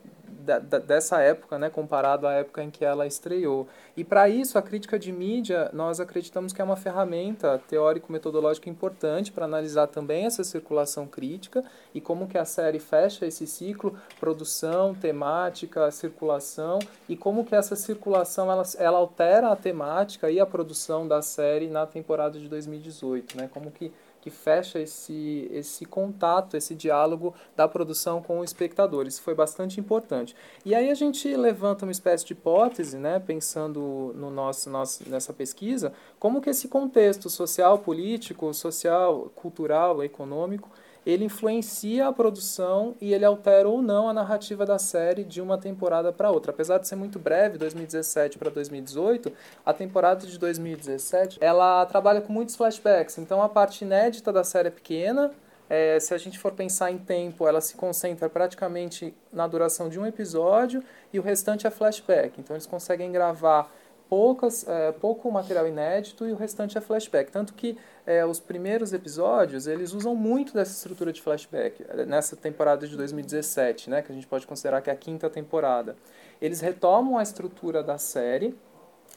dessa 0.86 1.20
época, 1.20 1.58
né, 1.58 1.68
comparado 1.68 2.26
à 2.26 2.32
época 2.32 2.62
em 2.62 2.70
que 2.70 2.84
ela 2.84 3.06
estreou. 3.06 3.68
E 3.96 4.04
para 4.04 4.28
isso, 4.28 4.58
a 4.58 4.62
crítica 4.62 4.98
de 4.98 5.12
mídia, 5.12 5.70
nós 5.72 6.00
acreditamos 6.00 6.52
que 6.52 6.60
é 6.60 6.64
uma 6.64 6.76
ferramenta 6.76 7.60
teórico-metodológica 7.68 8.70
importante 8.70 9.30
para 9.32 9.44
analisar 9.44 9.88
também 9.88 10.24
essa 10.24 10.44
circulação 10.44 11.06
crítica 11.06 11.64
e 11.94 12.00
como 12.00 12.26
que 12.26 12.38
a 12.38 12.44
série 12.44 12.78
fecha 12.78 13.26
esse 13.26 13.46
ciclo, 13.46 13.98
produção, 14.18 14.94
temática, 14.94 15.90
circulação, 15.90 16.78
e 17.08 17.16
como 17.16 17.44
que 17.44 17.54
essa 17.54 17.76
circulação 17.76 18.50
ela, 18.50 18.62
ela 18.78 18.98
altera 18.98 19.50
a 19.50 19.56
temática 19.56 20.30
e 20.30 20.40
a 20.40 20.46
produção 20.46 21.06
da 21.06 21.22
série 21.22 21.68
na 21.68 21.86
temporada 21.86 22.38
de 22.38 22.48
2018, 22.48 23.36
né? 23.36 23.50
Como 23.52 23.70
que 23.70 23.92
que 24.20 24.30
fecha 24.30 24.78
esse, 24.78 25.48
esse 25.52 25.84
contato, 25.84 26.56
esse 26.56 26.74
diálogo 26.74 27.34
da 27.56 27.68
produção 27.68 28.22
com 28.22 28.40
o 28.40 28.44
espectador. 28.44 29.06
Isso 29.06 29.22
foi 29.22 29.34
bastante 29.34 29.80
importante. 29.80 30.34
E 30.64 30.74
aí 30.74 30.90
a 30.90 30.94
gente 30.94 31.34
levanta 31.36 31.84
uma 31.84 31.92
espécie 31.92 32.24
de 32.24 32.32
hipótese, 32.32 32.98
né, 32.98 33.18
pensando 33.18 34.12
no 34.14 34.30
nosso, 34.30 34.68
nosso, 34.70 35.08
nessa 35.08 35.32
pesquisa, 35.32 35.92
como 36.18 36.40
que 36.40 36.50
esse 36.50 36.68
contexto 36.68 37.30
social, 37.30 37.78
político, 37.78 38.52
social, 38.52 39.30
cultural, 39.34 40.02
econômico, 40.02 40.70
ele 41.06 41.24
influencia 41.24 42.06
a 42.06 42.12
produção 42.12 42.94
e 43.00 43.12
ele 43.12 43.24
altera 43.24 43.68
ou 43.68 43.80
não 43.80 44.08
a 44.08 44.12
narrativa 44.12 44.66
da 44.66 44.78
série 44.78 45.24
de 45.24 45.40
uma 45.40 45.58
temporada 45.58 46.12
para 46.12 46.30
outra. 46.30 46.50
Apesar 46.50 46.78
de 46.78 46.88
ser 46.88 46.96
muito 46.96 47.18
breve, 47.18 47.58
2017 47.58 48.38
para 48.38 48.50
2018, 48.50 49.32
a 49.64 49.72
temporada 49.72 50.26
de 50.26 50.38
2017 50.38 51.38
ela 51.40 51.84
trabalha 51.87 52.20
com 52.20 52.32
muitos 52.32 52.56
flashbacks. 52.56 53.18
Então 53.18 53.42
a 53.42 53.49
parte 53.49 53.84
inédita 53.84 54.32
da 54.32 54.44
série 54.44 54.68
é 54.68 54.70
pequena. 54.70 55.30
É, 55.70 56.00
se 56.00 56.14
a 56.14 56.18
gente 56.18 56.38
for 56.38 56.52
pensar 56.52 56.90
em 56.90 56.96
tempo, 56.96 57.46
ela 57.46 57.61
se 57.61 57.75
concentra 57.75 58.28
praticamente 58.28 59.14
na 59.30 59.46
duração 59.46 59.88
de 59.88 60.00
um 60.00 60.06
episódio 60.06 60.82
e 61.12 61.18
o 61.18 61.23
restante 61.23 61.66
é 61.66 61.70
flashback. 61.70 62.40
Então 62.40 62.56
eles 62.56 62.66
conseguem 62.66 63.12
gravar 63.12 63.70
poucas, 64.08 64.66
é, 64.66 64.92
pouco 64.92 65.30
material 65.30 65.66
inédito 65.66 66.26
e 66.26 66.32
o 66.32 66.36
restante 66.36 66.78
é 66.78 66.80
flashback. 66.80 67.30
Tanto 67.30 67.54
que 67.54 67.76
é, 68.06 68.24
os 68.24 68.40
primeiros 68.40 68.92
episódios, 68.92 69.66
eles 69.66 69.92
usam 69.92 70.14
muito 70.14 70.54
dessa 70.54 70.72
estrutura 70.72 71.12
de 71.12 71.20
flashback, 71.20 71.84
é, 71.88 72.04
nessa 72.04 72.34
temporada 72.34 72.86
de 72.86 72.96
2017, 72.96 73.90
né, 73.90 74.02
que 74.02 74.10
a 74.10 74.14
gente 74.14 74.26
pode 74.26 74.46
considerar 74.46 74.80
que 74.80 74.90
é 74.90 74.92
a 74.92 74.96
quinta 74.96 75.28
temporada. 75.28 75.96
Eles 76.40 76.60
retomam 76.60 77.18
a 77.18 77.22
estrutura 77.22 77.82
da 77.82 77.98
série, 77.98 78.56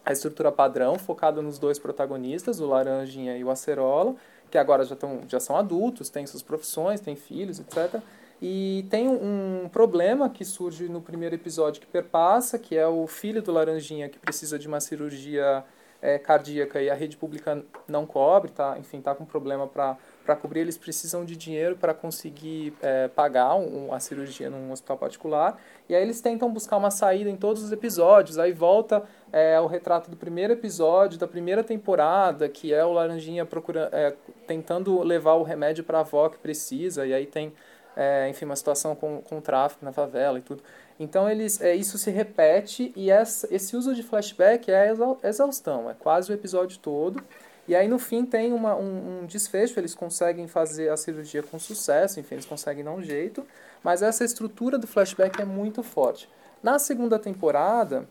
a 0.03 0.11
estrutura 0.11 0.51
padrão, 0.51 0.97
focada 0.97 1.41
nos 1.41 1.57
dois 1.57 1.79
protagonistas, 1.79 2.59
o 2.59 2.65
Laranjinha 2.65 3.37
e 3.37 3.43
o 3.43 3.49
Acerola, 3.49 4.15
que 4.49 4.57
agora 4.57 4.83
já, 4.83 4.95
tão, 4.95 5.21
já 5.27 5.39
são 5.39 5.55
adultos, 5.55 6.09
têm 6.09 6.25
suas 6.25 6.43
profissões, 6.43 6.99
têm 6.99 7.15
filhos, 7.15 7.59
etc., 7.59 8.01
e 8.41 8.85
tem 8.89 9.07
um 9.07 9.69
problema 9.71 10.27
que 10.27 10.43
surge 10.43 10.89
no 10.89 10.99
primeiro 10.99 11.35
episódio 11.35 11.79
que 11.79 11.87
perpassa, 11.87 12.57
que 12.57 12.75
é 12.75 12.87
o 12.87 13.05
filho 13.05 13.41
do 13.41 13.51
Laranjinha 13.51 14.09
que 14.09 14.17
precisa 14.17 14.57
de 14.57 14.67
uma 14.67 14.79
cirurgia 14.79 15.63
é, 16.01 16.17
cardíaca 16.17 16.81
e 16.81 16.89
a 16.89 16.95
rede 16.95 17.15
pública 17.15 17.63
não 17.87 18.05
cobre, 18.07 18.51
tá? 18.51 18.75
enfim, 18.79 18.99
tá 18.99 19.13
com 19.13 19.23
problema 19.23 19.67
para 19.67 20.35
cobrir, 20.35 20.61
eles 20.61 20.77
precisam 20.77 21.23
de 21.23 21.37
dinheiro 21.37 21.75
para 21.75 21.93
conseguir 21.93 22.73
é, 22.81 23.07
pagar 23.09 23.55
um, 23.55 23.93
a 23.93 23.99
cirurgia 23.99 24.49
num 24.49 24.71
hospital 24.71 24.97
particular. 24.97 25.61
E 25.87 25.93
aí 25.93 26.01
eles 26.01 26.19
tentam 26.19 26.51
buscar 26.51 26.77
uma 26.77 26.89
saída 26.89 27.29
em 27.29 27.35
todos 27.35 27.61
os 27.61 27.71
episódios. 27.71 28.39
Aí 28.39 28.51
volta 28.51 29.03
é, 29.31 29.59
o 29.59 29.67
retrato 29.67 30.09
do 30.09 30.17
primeiro 30.17 30.53
episódio 30.53 31.19
da 31.19 31.27
primeira 31.27 31.63
temporada, 31.63 32.49
que 32.49 32.73
é 32.73 32.83
o 32.83 32.93
Laranjinha 32.93 33.45
procura, 33.45 33.89
é, 33.91 34.15
tentando 34.47 35.03
levar 35.03 35.35
o 35.35 35.43
remédio 35.43 35.83
para 35.83 35.99
a 35.99 36.01
avó 36.01 36.29
que 36.29 36.39
precisa. 36.39 37.05
E 37.05 37.13
aí 37.13 37.27
tem, 37.27 37.53
é, 37.95 38.29
enfim, 38.29 38.45
uma 38.45 38.55
situação 38.55 38.95
com, 38.95 39.21
com 39.21 39.41
tráfico 39.41 39.83
na 39.83 39.91
favela 39.91 40.39
e 40.39 40.41
tudo. 40.41 40.63
Então 40.99 41.29
eles, 41.29 41.59
é, 41.61 41.75
isso 41.75 41.97
se 41.97 42.11
repete 42.11 42.93
e 42.95 43.09
essa, 43.09 43.47
esse 43.53 43.75
uso 43.75 43.95
de 43.95 44.03
flashback 44.03 44.71
é 44.71 44.93
exaustão, 45.23 45.89
é 45.89 45.93
quase 45.93 46.31
o 46.31 46.33
episódio 46.33 46.77
todo. 46.77 47.23
E 47.67 47.75
aí 47.75 47.87
no 47.87 47.97
fim 47.97 48.25
tem 48.25 48.53
uma, 48.53 48.75
um, 48.75 49.21
um, 49.21 49.25
desfecho, 49.25 49.79
eles 49.79 49.95
conseguem 49.95 50.47
fazer 50.47 50.89
a 50.89 50.97
cirurgia 50.97 51.41
com 51.41 51.57
sucesso, 51.57 52.19
enfim, 52.19 52.35
eles 52.35 52.45
conseguem 52.45 52.83
dar 52.83 52.91
um 52.91 53.01
jeito, 53.01 53.45
mas 53.83 54.01
essa 54.01 54.23
estrutura 54.23 54.77
do 54.77 54.87
flashback 54.87 55.41
é 55.41 55.45
muito 55.45 55.81
forte. 55.81 56.29
Na 56.61 56.77
segunda 56.77 57.17
temporada, 57.17 58.07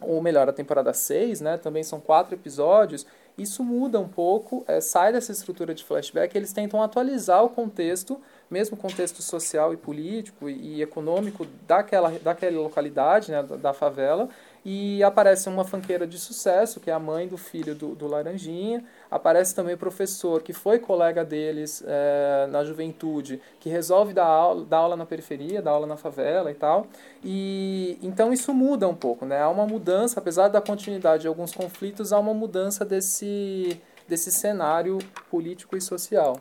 ou 0.00 0.20
melhor, 0.22 0.48
a 0.48 0.52
temporada 0.52 0.92
6, 0.92 1.40
né, 1.40 1.56
também 1.56 1.82
são 1.82 2.00
quatro 2.00 2.34
episódios, 2.34 3.06
isso 3.36 3.62
muda 3.62 4.00
um 4.00 4.08
pouco, 4.08 4.64
é, 4.66 4.80
sai 4.80 5.12
dessa 5.12 5.32
estrutura 5.32 5.72
de 5.74 5.84
flashback, 5.84 6.36
eles 6.36 6.52
tentam 6.52 6.82
atualizar 6.82 7.44
o 7.44 7.48
contexto 7.48 8.20
mesmo 8.50 8.76
contexto 8.76 9.22
social 9.22 9.72
e 9.72 9.76
político 9.76 10.48
e 10.48 10.82
econômico 10.82 11.46
daquela, 11.66 12.10
daquela 12.10 12.60
localidade, 12.60 13.30
né, 13.30 13.42
da, 13.42 13.74
favela, 13.74 14.28
e 14.64 15.02
aparece 15.02 15.48
uma 15.48 15.64
fanqueira 15.64 16.06
de 16.06 16.18
sucesso, 16.18 16.80
que 16.80 16.90
é 16.90 16.92
a 16.92 16.98
mãe 16.98 17.28
do 17.28 17.36
filho 17.36 17.74
do, 17.74 17.94
do 17.94 18.06
Laranjinha. 18.06 18.84
Aparece 19.10 19.54
também 19.54 19.74
o 19.74 19.78
professor, 19.78 20.42
que 20.42 20.52
foi 20.52 20.78
colega 20.78 21.24
deles 21.24 21.82
é, 21.86 22.46
na 22.50 22.64
juventude, 22.64 23.40
que 23.60 23.68
resolve 23.68 24.12
dar 24.12 24.26
aula, 24.26 24.64
dar 24.64 24.78
aula 24.78 24.96
na 24.96 25.06
periferia, 25.06 25.62
dar 25.62 25.70
aula 25.72 25.86
na 25.86 25.96
favela 25.96 26.50
e 26.50 26.54
tal. 26.54 26.86
E 27.24 27.98
então 28.02 28.32
isso 28.32 28.52
muda 28.52 28.88
um 28.88 28.94
pouco, 28.94 29.24
né? 29.24 29.40
Há 29.40 29.48
uma 29.48 29.66
mudança, 29.66 30.20
apesar 30.20 30.48
da 30.48 30.60
continuidade 30.60 31.22
de 31.22 31.28
alguns 31.28 31.54
conflitos, 31.54 32.12
há 32.12 32.18
uma 32.18 32.34
mudança 32.34 32.84
desse, 32.84 33.80
desse 34.06 34.30
cenário 34.30 34.98
político 35.30 35.76
e 35.76 35.80
social. 35.80 36.40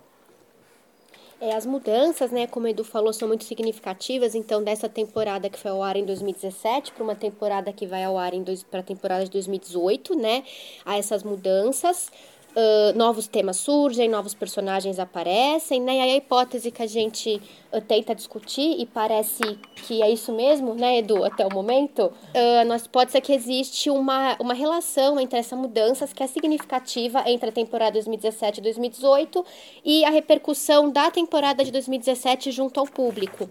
É, 1.39 1.56
as 1.56 1.67
mudanças, 1.67 2.32
né, 2.32 2.48
como 2.48 2.65
o 2.65 2.70
Edu 2.70 2.84
falou, 2.84 3.13
são 3.13 3.27
muito 3.27 3.44
significativas. 3.44 4.34
Então, 4.34 4.63
dessa 4.63 4.89
temporada 4.89 5.50
que 5.50 5.60
foi 5.60 5.70
ao 5.70 5.84
ar 5.84 5.96
em 5.96 6.03
2017 6.03 6.91
para 6.91 7.03
uma 7.03 7.15
temporada 7.15 7.72
que 7.72 7.86
vai 7.86 8.03
ao 8.03 8.17
ar 8.17 8.32
para 8.72 8.79
a 8.79 8.84
temporada 8.84 9.24
de 9.24 9.29
2018, 9.29 10.15
né, 10.15 10.44
há 10.84 10.98
essas 10.98 11.22
mudanças. 11.22 12.12
Uh, 12.58 12.98
novos 12.98 13.28
temas 13.28 13.58
surgem, 13.58 14.10
novos 14.10 14.34
personagens 14.34 14.98
aparecem, 14.98 15.80
né? 15.80 15.98
E 15.98 16.02
a 16.02 16.18
hipótese 16.18 16.72
que 16.72 16.82
a 16.82 16.88
gente 16.88 17.40
uh, 17.72 17.80
tenta 17.82 18.16
discutir, 18.16 18.80
e 18.80 18.84
parece 18.84 19.44
que 19.86 20.02
é 20.02 20.10
isso 20.10 20.32
mesmo, 20.32 20.74
né, 20.74 20.98
Edu, 20.98 21.24
até 21.24 21.46
o 21.46 21.54
momento, 21.54 22.06
uh, 22.06 22.66
nós 22.66 22.88
pode 22.88 23.12
ser 23.12 23.22
que 23.22 23.32
existe 23.32 23.92
uma, 23.92 24.36
uma 24.40 24.56
relação 24.56 25.20
entre 25.20 25.38
essa 25.38 25.56
mudança 25.56 26.08
que 26.08 26.24
é 26.24 26.26
significativa 26.26 27.24
entre 27.28 27.50
a 27.50 27.52
temporada 27.52 27.92
2017 27.92 28.60
e 28.60 28.64
2018 28.64 29.46
e 29.86 30.04
a 30.04 30.10
repercussão 30.10 30.90
da 30.90 31.12
temporada 31.12 31.64
de 31.64 31.72
2017 31.72 32.50
junto 32.52 32.80
ao 32.80 32.88
público, 32.88 33.48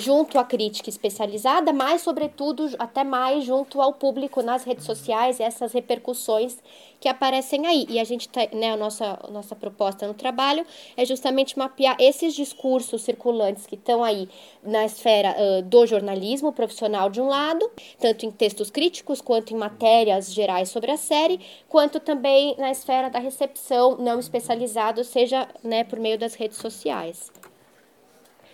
junto 0.00 0.36
à 0.36 0.44
crítica 0.44 0.90
especializada, 0.90 1.72
mas, 1.72 2.02
sobretudo, 2.02 2.68
até 2.78 3.04
mais 3.04 3.44
junto 3.44 3.80
ao 3.80 3.92
público 3.92 4.42
nas 4.42 4.64
redes 4.64 4.84
sociais, 4.84 5.38
essas 5.38 5.72
repercussões 5.72 6.58
que 7.00 7.08
aparecem 7.08 7.66
aí. 7.66 7.86
E 7.88 7.98
a 7.98 8.04
gente 8.04 8.28
tá, 8.28 8.40
né, 8.52 8.72
a 8.72 8.76
nossa, 8.76 9.18
a 9.22 9.30
nossa 9.30 9.54
proposta 9.54 10.06
no 10.06 10.14
trabalho 10.14 10.66
é 10.96 11.04
justamente 11.04 11.58
mapear 11.58 11.96
esses 11.98 12.34
discursos 12.34 13.02
circulantes 13.02 13.66
que 13.66 13.74
estão 13.74 14.02
aí 14.02 14.28
na 14.62 14.84
esfera 14.84 15.34
uh, 15.38 15.62
do 15.62 15.86
jornalismo 15.86 16.52
profissional 16.52 17.08
de 17.08 17.20
um 17.20 17.28
lado, 17.28 17.70
tanto 17.98 18.26
em 18.26 18.30
textos 18.30 18.70
críticos 18.70 19.20
quanto 19.20 19.54
em 19.54 19.56
matérias 19.56 20.32
gerais 20.32 20.68
sobre 20.68 20.90
a 20.90 20.96
série, 20.96 21.40
quanto 21.68 22.00
também 22.00 22.54
na 22.58 22.70
esfera 22.70 23.08
da 23.08 23.18
recepção 23.18 23.96
não 23.96 24.18
especializada, 24.18 25.04
seja 25.04 25.48
né, 25.62 25.84
por 25.84 25.98
meio 25.98 26.18
das 26.18 26.34
redes 26.34 26.58
sociais. 26.58 27.30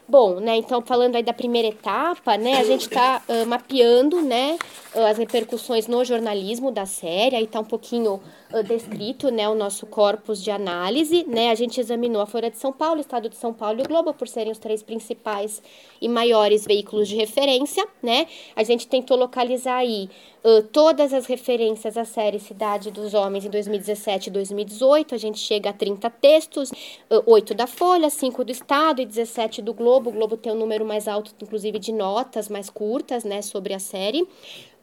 Bom, 0.07 0.39
né, 0.39 0.57
então 0.57 0.83
falando 0.83 1.17
aí 1.17 1.23
da 1.23 1.33
primeira 1.33 1.69
etapa, 1.69 2.37
né, 2.37 2.59
a 2.59 2.65
gente 2.65 2.83
está 2.83 3.23
uh, 3.27 3.47
mapeando, 3.47 4.21
né, 4.21 4.59
as 4.95 5.19
repercussões 5.19 5.87
no 5.87 6.05
jornalismo 6.05 6.71
da 6.71 6.87
série, 6.87 7.37
aí 7.37 7.45
está 7.45 7.61
um 7.61 7.65
pouquinho 7.65 8.21
descrito, 8.63 9.31
né, 9.31 9.49
o 9.49 9.55
nosso 9.55 9.87
corpus 9.87 10.43
de 10.43 10.51
análise, 10.51 11.25
né, 11.25 11.51
a 11.51 11.55
gente 11.55 11.81
examinou 11.81 12.23
a 12.23 12.27
Folha 12.27 12.51
de 12.51 12.59
São 12.59 12.73
Paulo, 12.73 12.99
o 12.99 13.01
Estado 13.01 13.29
de 13.29 13.37
São 13.37 13.53
Paulo 13.53 13.81
e 13.81 13.83
o 13.83 13.89
Globo, 13.89 14.15
por 14.15 14.29
serem 14.29 14.53
os 14.53 14.59
três 14.59 14.83
principais 14.83 15.63
e 16.01 16.09
maiores 16.09 16.65
veículos 16.65 17.09
de 17.09 17.17
referência, 17.17 17.87
né, 18.03 18.27
a 18.55 18.63
gente 18.63 18.87
tentou 18.87 19.17
localizar 19.17 19.77
aí 19.77 20.09
uh, 20.45 20.63
todas 20.65 21.13
as 21.13 21.27
referências 21.27 21.97
à 21.97 22.05
série 22.05 22.39
Cidade 22.39 22.91
dos 22.91 23.15
Homens 23.15 23.45
em 23.45 23.51
2017 23.51 24.29
e 24.29 24.31
2018, 24.33 25.15
a 25.15 25.19
gente 25.19 25.39
chega 25.39 25.71
a 25.71 25.73
30 25.73 26.11
textos, 26.11 26.71
uh, 26.71 27.23
8 27.27 27.55
da 27.55 27.67
Folha, 27.67 28.11
5 28.11 28.45
do 28.45 28.53
Estado 28.53 29.01
e 29.01 29.07
17 29.07 29.63
do 29.63 29.73
Globo, 29.73 30.11
o 30.11 30.13
Globo 30.13 30.37
tem 30.37 30.53
um 30.53 30.59
número 30.59 30.85
mais 30.85 31.09
alto, 31.09 31.35
inclusive, 31.41 31.79
de 31.79 31.93
notas 31.93 32.49
mais 32.49 32.69
curtas, 32.71 33.25
né, 33.25 33.43
sobre 33.43 33.75
a 33.75 33.79
série, 33.79 34.27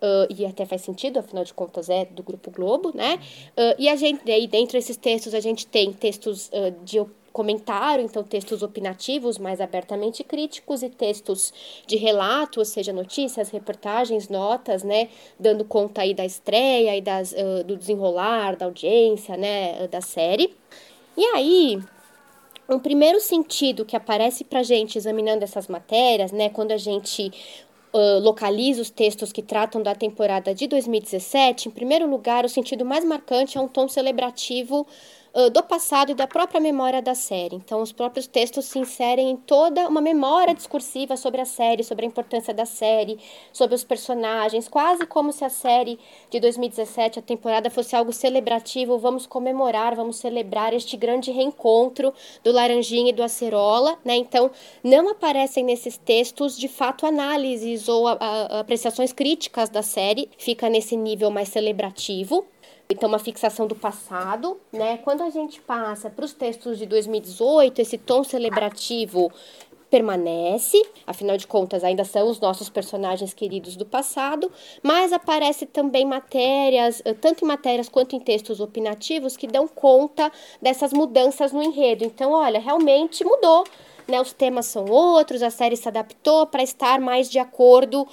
Uh, 0.01 0.25
e 0.35 0.47
até 0.47 0.65
faz 0.65 0.81
sentido, 0.81 1.19
afinal 1.19 1.43
de 1.43 1.53
contas 1.53 1.87
é 1.87 2.05
do 2.05 2.23
Grupo 2.23 2.49
Globo, 2.49 2.91
né? 2.91 3.19
Uh, 3.55 3.60
e 3.77 3.89
a 3.89 3.95
gente, 3.95 4.29
aí 4.31 4.47
dentro 4.47 4.77
desses 4.77 4.97
textos 4.97 5.33
a 5.33 5.39
gente 5.39 5.67
tem 5.67 5.91
textos 5.91 6.47
uh, 6.49 6.71
de 6.83 6.99
comentário, 7.31 8.03
então 8.03 8.23
textos 8.23 8.61
opinativos 8.61 9.37
mais 9.37 9.61
abertamente 9.61 10.23
críticos 10.23 10.83
e 10.83 10.89
textos 10.89 11.53
de 11.87 11.95
relato, 11.95 12.59
ou 12.59 12.65
seja, 12.65 12.91
notícias, 12.91 13.49
reportagens, 13.49 14.27
notas, 14.27 14.83
né, 14.83 15.07
dando 15.39 15.63
conta 15.63 16.01
aí 16.01 16.13
da 16.13 16.25
estreia 16.25 16.97
e 16.97 17.01
das, 17.01 17.33
do 17.65 17.77
desenrolar, 17.77 18.57
da 18.57 18.65
audiência, 18.65 19.37
né, 19.37 19.87
da 19.87 20.01
série. 20.01 20.53
E 21.15 21.23
aí, 21.27 21.79
um 22.69 22.79
primeiro 22.79 23.19
sentido 23.19 23.85
que 23.85 23.95
aparece 23.95 24.43
para 24.43 24.63
gente 24.63 24.97
examinando 24.97 25.43
essas 25.43 25.67
matérias, 25.67 26.31
né, 26.31 26.49
quando 26.49 26.71
a 26.71 26.77
gente 26.77 27.31
uh, 27.93 28.19
localiza 28.19 28.81
os 28.81 28.89
textos 28.89 29.31
que 29.31 29.41
tratam 29.41 29.81
da 29.81 29.93
temporada 29.93 30.53
de 30.53 30.67
2017, 30.67 31.69
em 31.69 31.71
primeiro 31.71 32.09
lugar, 32.09 32.45
o 32.45 32.49
sentido 32.49 32.85
mais 32.85 33.03
marcante 33.03 33.57
é 33.57 33.61
um 33.61 33.67
tom 33.67 33.87
celebrativo 33.87 34.87
uh, 35.33 35.49
do 35.49 35.63
passado 35.63 36.11
e 36.11 36.15
da 36.15 36.27
própria 36.27 36.59
memória 36.59 37.01
da 37.01 37.15
série. 37.15 37.55
Então, 37.55 37.81
os 37.81 37.91
próprios 37.91 38.27
textos 38.27 38.65
se 38.65 38.79
inserem 38.79 39.31
em 39.31 39.37
toda 39.37 39.87
uma 39.87 40.01
memória 40.01 40.53
discursiva 40.53 41.17
sobre 41.17 41.41
a 41.41 41.45
série, 41.45 41.83
sobre 41.83 42.05
a 42.05 42.07
importância 42.07 42.53
da 42.53 42.65
série, 42.65 43.19
sobre 43.51 43.75
os 43.75 43.83
personagens, 43.83 44.67
quase 44.67 45.05
como 45.05 45.31
se 45.31 45.43
a 45.43 45.49
série 45.49 45.99
de 46.29 46.39
2017, 46.39 47.19
a 47.19 47.21
temporada, 47.21 47.69
fosse 47.69 47.95
algo 47.95 48.11
celebrativo. 48.11 48.97
Vamos 48.97 49.25
comemorar, 49.25 49.95
vamos 49.95 50.17
celebrar 50.17 50.73
este 50.73 50.97
grande 50.97 51.31
reencontro 51.31 52.13
do 52.43 52.51
Laranjinha 52.51 53.09
e 53.09 53.13
do 53.13 53.23
Acerola, 53.23 53.97
né? 54.03 54.15
Então, 54.15 54.51
não 54.83 55.09
aparecem 55.09 55.63
nesses 55.63 55.97
textos, 55.97 56.57
de 56.57 56.67
fato, 56.67 57.05
análises 57.05 57.87
ou 57.87 58.07
a, 58.07 58.13
a, 58.13 58.59
apreciações 58.59 59.11
críticas 59.13 59.69
da 59.69 59.81
série, 59.81 60.29
fica 60.37 60.69
nesse 60.69 60.95
nível 60.95 61.29
mais 61.29 61.49
celebrativo. 61.49 62.45
Então, 62.91 63.07
uma 63.07 63.19
fixação 63.19 63.67
do 63.67 63.75
passado, 63.75 64.59
né? 64.71 64.97
Quando 64.97 65.23
a 65.23 65.29
gente 65.29 65.61
passa 65.61 66.09
para 66.09 66.25
os 66.25 66.33
textos 66.33 66.77
de 66.77 66.85
2018, 66.85 67.79
esse 67.79 67.97
tom 67.97 68.21
celebrativo 68.21 69.31
permanece, 69.89 70.81
afinal 71.05 71.37
de 71.37 71.47
contas, 71.47 71.83
ainda 71.83 72.03
são 72.03 72.29
os 72.29 72.39
nossos 72.39 72.69
personagens 72.69 73.33
queridos 73.33 73.75
do 73.75 73.85
passado, 73.85 74.51
mas 74.83 75.11
aparece 75.11 75.65
também 75.65 76.05
matérias, 76.05 77.01
eh, 77.03 77.13
tanto 77.13 77.43
em 77.43 77.47
matérias 77.47 77.89
quanto 77.89 78.15
em 78.15 78.19
textos 78.19 78.61
opinativos, 78.61 79.35
que 79.35 79.47
dão 79.47 79.67
conta 79.67 80.31
dessas 80.61 80.93
mudanças 80.93 81.51
no 81.51 81.61
enredo. 81.61 82.05
Então, 82.05 82.31
olha, 82.31 82.59
realmente 82.59 83.23
mudou 83.23 83.65
né, 84.11 84.21
os 84.21 84.33
temas 84.33 84.67
são 84.67 84.85
outros, 84.85 85.41
a 85.41 85.49
série 85.49 85.75
se 85.75 85.87
adaptou 85.87 86.45
para 86.45 86.61
estar 86.61 86.99
mais 86.99 87.29
de 87.29 87.39
acordo 87.39 88.01
uh, 88.03 88.07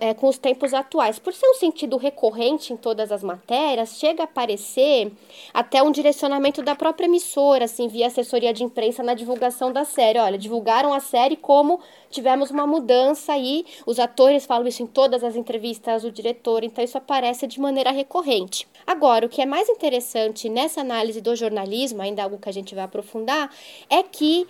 é, 0.00 0.14
com 0.14 0.28
os 0.28 0.38
tempos 0.38 0.72
atuais. 0.72 1.18
Por 1.18 1.34
ser 1.34 1.46
um 1.48 1.54
sentido 1.54 1.96
recorrente 1.96 2.72
em 2.72 2.76
todas 2.76 3.12
as 3.12 3.22
matérias, 3.22 3.98
chega 3.98 4.22
a 4.22 4.24
aparecer 4.24 5.12
até 5.52 5.82
um 5.82 5.90
direcionamento 5.90 6.62
da 6.62 6.74
própria 6.74 7.06
emissora, 7.06 7.64
assim, 7.64 7.88
via 7.88 8.06
assessoria 8.06 8.52
de 8.52 8.64
imprensa 8.64 9.02
na 9.02 9.14
divulgação 9.14 9.72
da 9.72 9.84
série. 9.84 10.18
Olha, 10.18 10.38
divulgaram 10.38 10.94
a 10.94 11.00
série 11.00 11.36
como 11.36 11.80
tivemos 12.10 12.50
uma 12.50 12.66
mudança 12.66 13.32
aí, 13.32 13.66
os 13.84 13.98
atores 13.98 14.46
falam 14.46 14.66
isso 14.66 14.82
em 14.82 14.86
todas 14.86 15.22
as 15.22 15.36
entrevistas, 15.36 16.04
o 16.04 16.10
diretor, 16.10 16.64
então 16.64 16.82
isso 16.82 16.96
aparece 16.96 17.46
de 17.46 17.60
maneira 17.60 17.90
recorrente. 17.90 18.66
Agora, 18.86 19.26
o 19.26 19.28
que 19.28 19.42
é 19.42 19.46
mais 19.46 19.68
interessante 19.68 20.48
nessa 20.48 20.80
análise 20.80 21.20
do 21.20 21.36
jornalismo, 21.36 22.00
ainda 22.00 22.22
algo 22.22 22.38
que 22.38 22.48
a 22.48 22.52
gente 22.52 22.74
vai 22.74 22.84
aprofundar, 22.84 23.50
é 23.90 24.02
que 24.02 24.46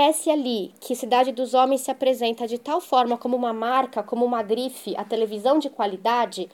Parece 0.00 0.30
ali 0.30 0.72
que 0.80 0.96
Cidade 0.96 1.30
dos 1.30 1.52
Homens 1.52 1.82
se 1.82 1.90
apresenta 1.90 2.48
de 2.48 2.56
tal 2.56 2.80
forma 2.80 3.18
como 3.18 3.36
uma 3.36 3.52
marca, 3.52 4.02
como 4.02 4.24
uma 4.24 4.42
grife, 4.42 4.96
a 4.96 5.04
televisão 5.04 5.58
de 5.58 5.68
qualidade, 5.68 6.48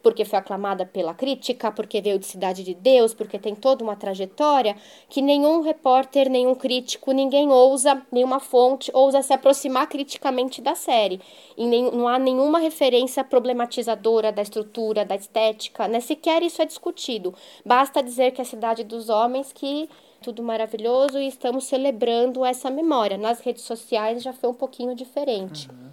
porque 0.00 0.24
foi 0.24 0.38
aclamada 0.38 0.86
pela 0.86 1.12
crítica, 1.12 1.72
porque 1.72 2.00
veio 2.00 2.16
de 2.16 2.26
Cidade 2.26 2.62
de 2.62 2.74
Deus, 2.74 3.12
porque 3.12 3.40
tem 3.40 3.56
toda 3.56 3.82
uma 3.82 3.96
trajetória, 3.96 4.76
que 5.08 5.20
nenhum 5.20 5.62
repórter, 5.62 6.30
nenhum 6.30 6.54
crítico, 6.54 7.10
ninguém 7.10 7.48
ousa, 7.50 8.00
nenhuma 8.12 8.38
fonte 8.38 8.88
ousa 8.94 9.20
se 9.20 9.32
aproximar 9.32 9.88
criticamente 9.88 10.62
da 10.62 10.76
série. 10.76 11.20
E 11.56 11.66
nem, 11.66 11.90
não 11.90 12.06
há 12.06 12.20
nenhuma 12.20 12.60
referência 12.60 13.24
problematizadora 13.24 14.30
da 14.30 14.42
estrutura, 14.42 15.04
da 15.04 15.16
estética, 15.16 15.88
né? 15.88 15.98
sequer 15.98 16.44
isso 16.44 16.62
é 16.62 16.64
discutido. 16.64 17.34
Basta 17.66 18.00
dizer 18.00 18.30
que 18.30 18.40
é 18.40 18.44
a 18.44 18.46
Cidade 18.46 18.84
dos 18.84 19.08
Homens 19.08 19.52
que 19.52 19.90
tudo 20.22 20.42
maravilhoso 20.42 21.18
e 21.18 21.28
estamos 21.28 21.64
celebrando 21.64 22.44
essa 22.44 22.70
memória. 22.70 23.18
Nas 23.18 23.40
redes 23.40 23.64
sociais 23.64 24.22
já 24.22 24.32
foi 24.32 24.48
um 24.50 24.54
pouquinho 24.54 24.94
diferente. 24.94 25.68
Uhum. 25.68 25.90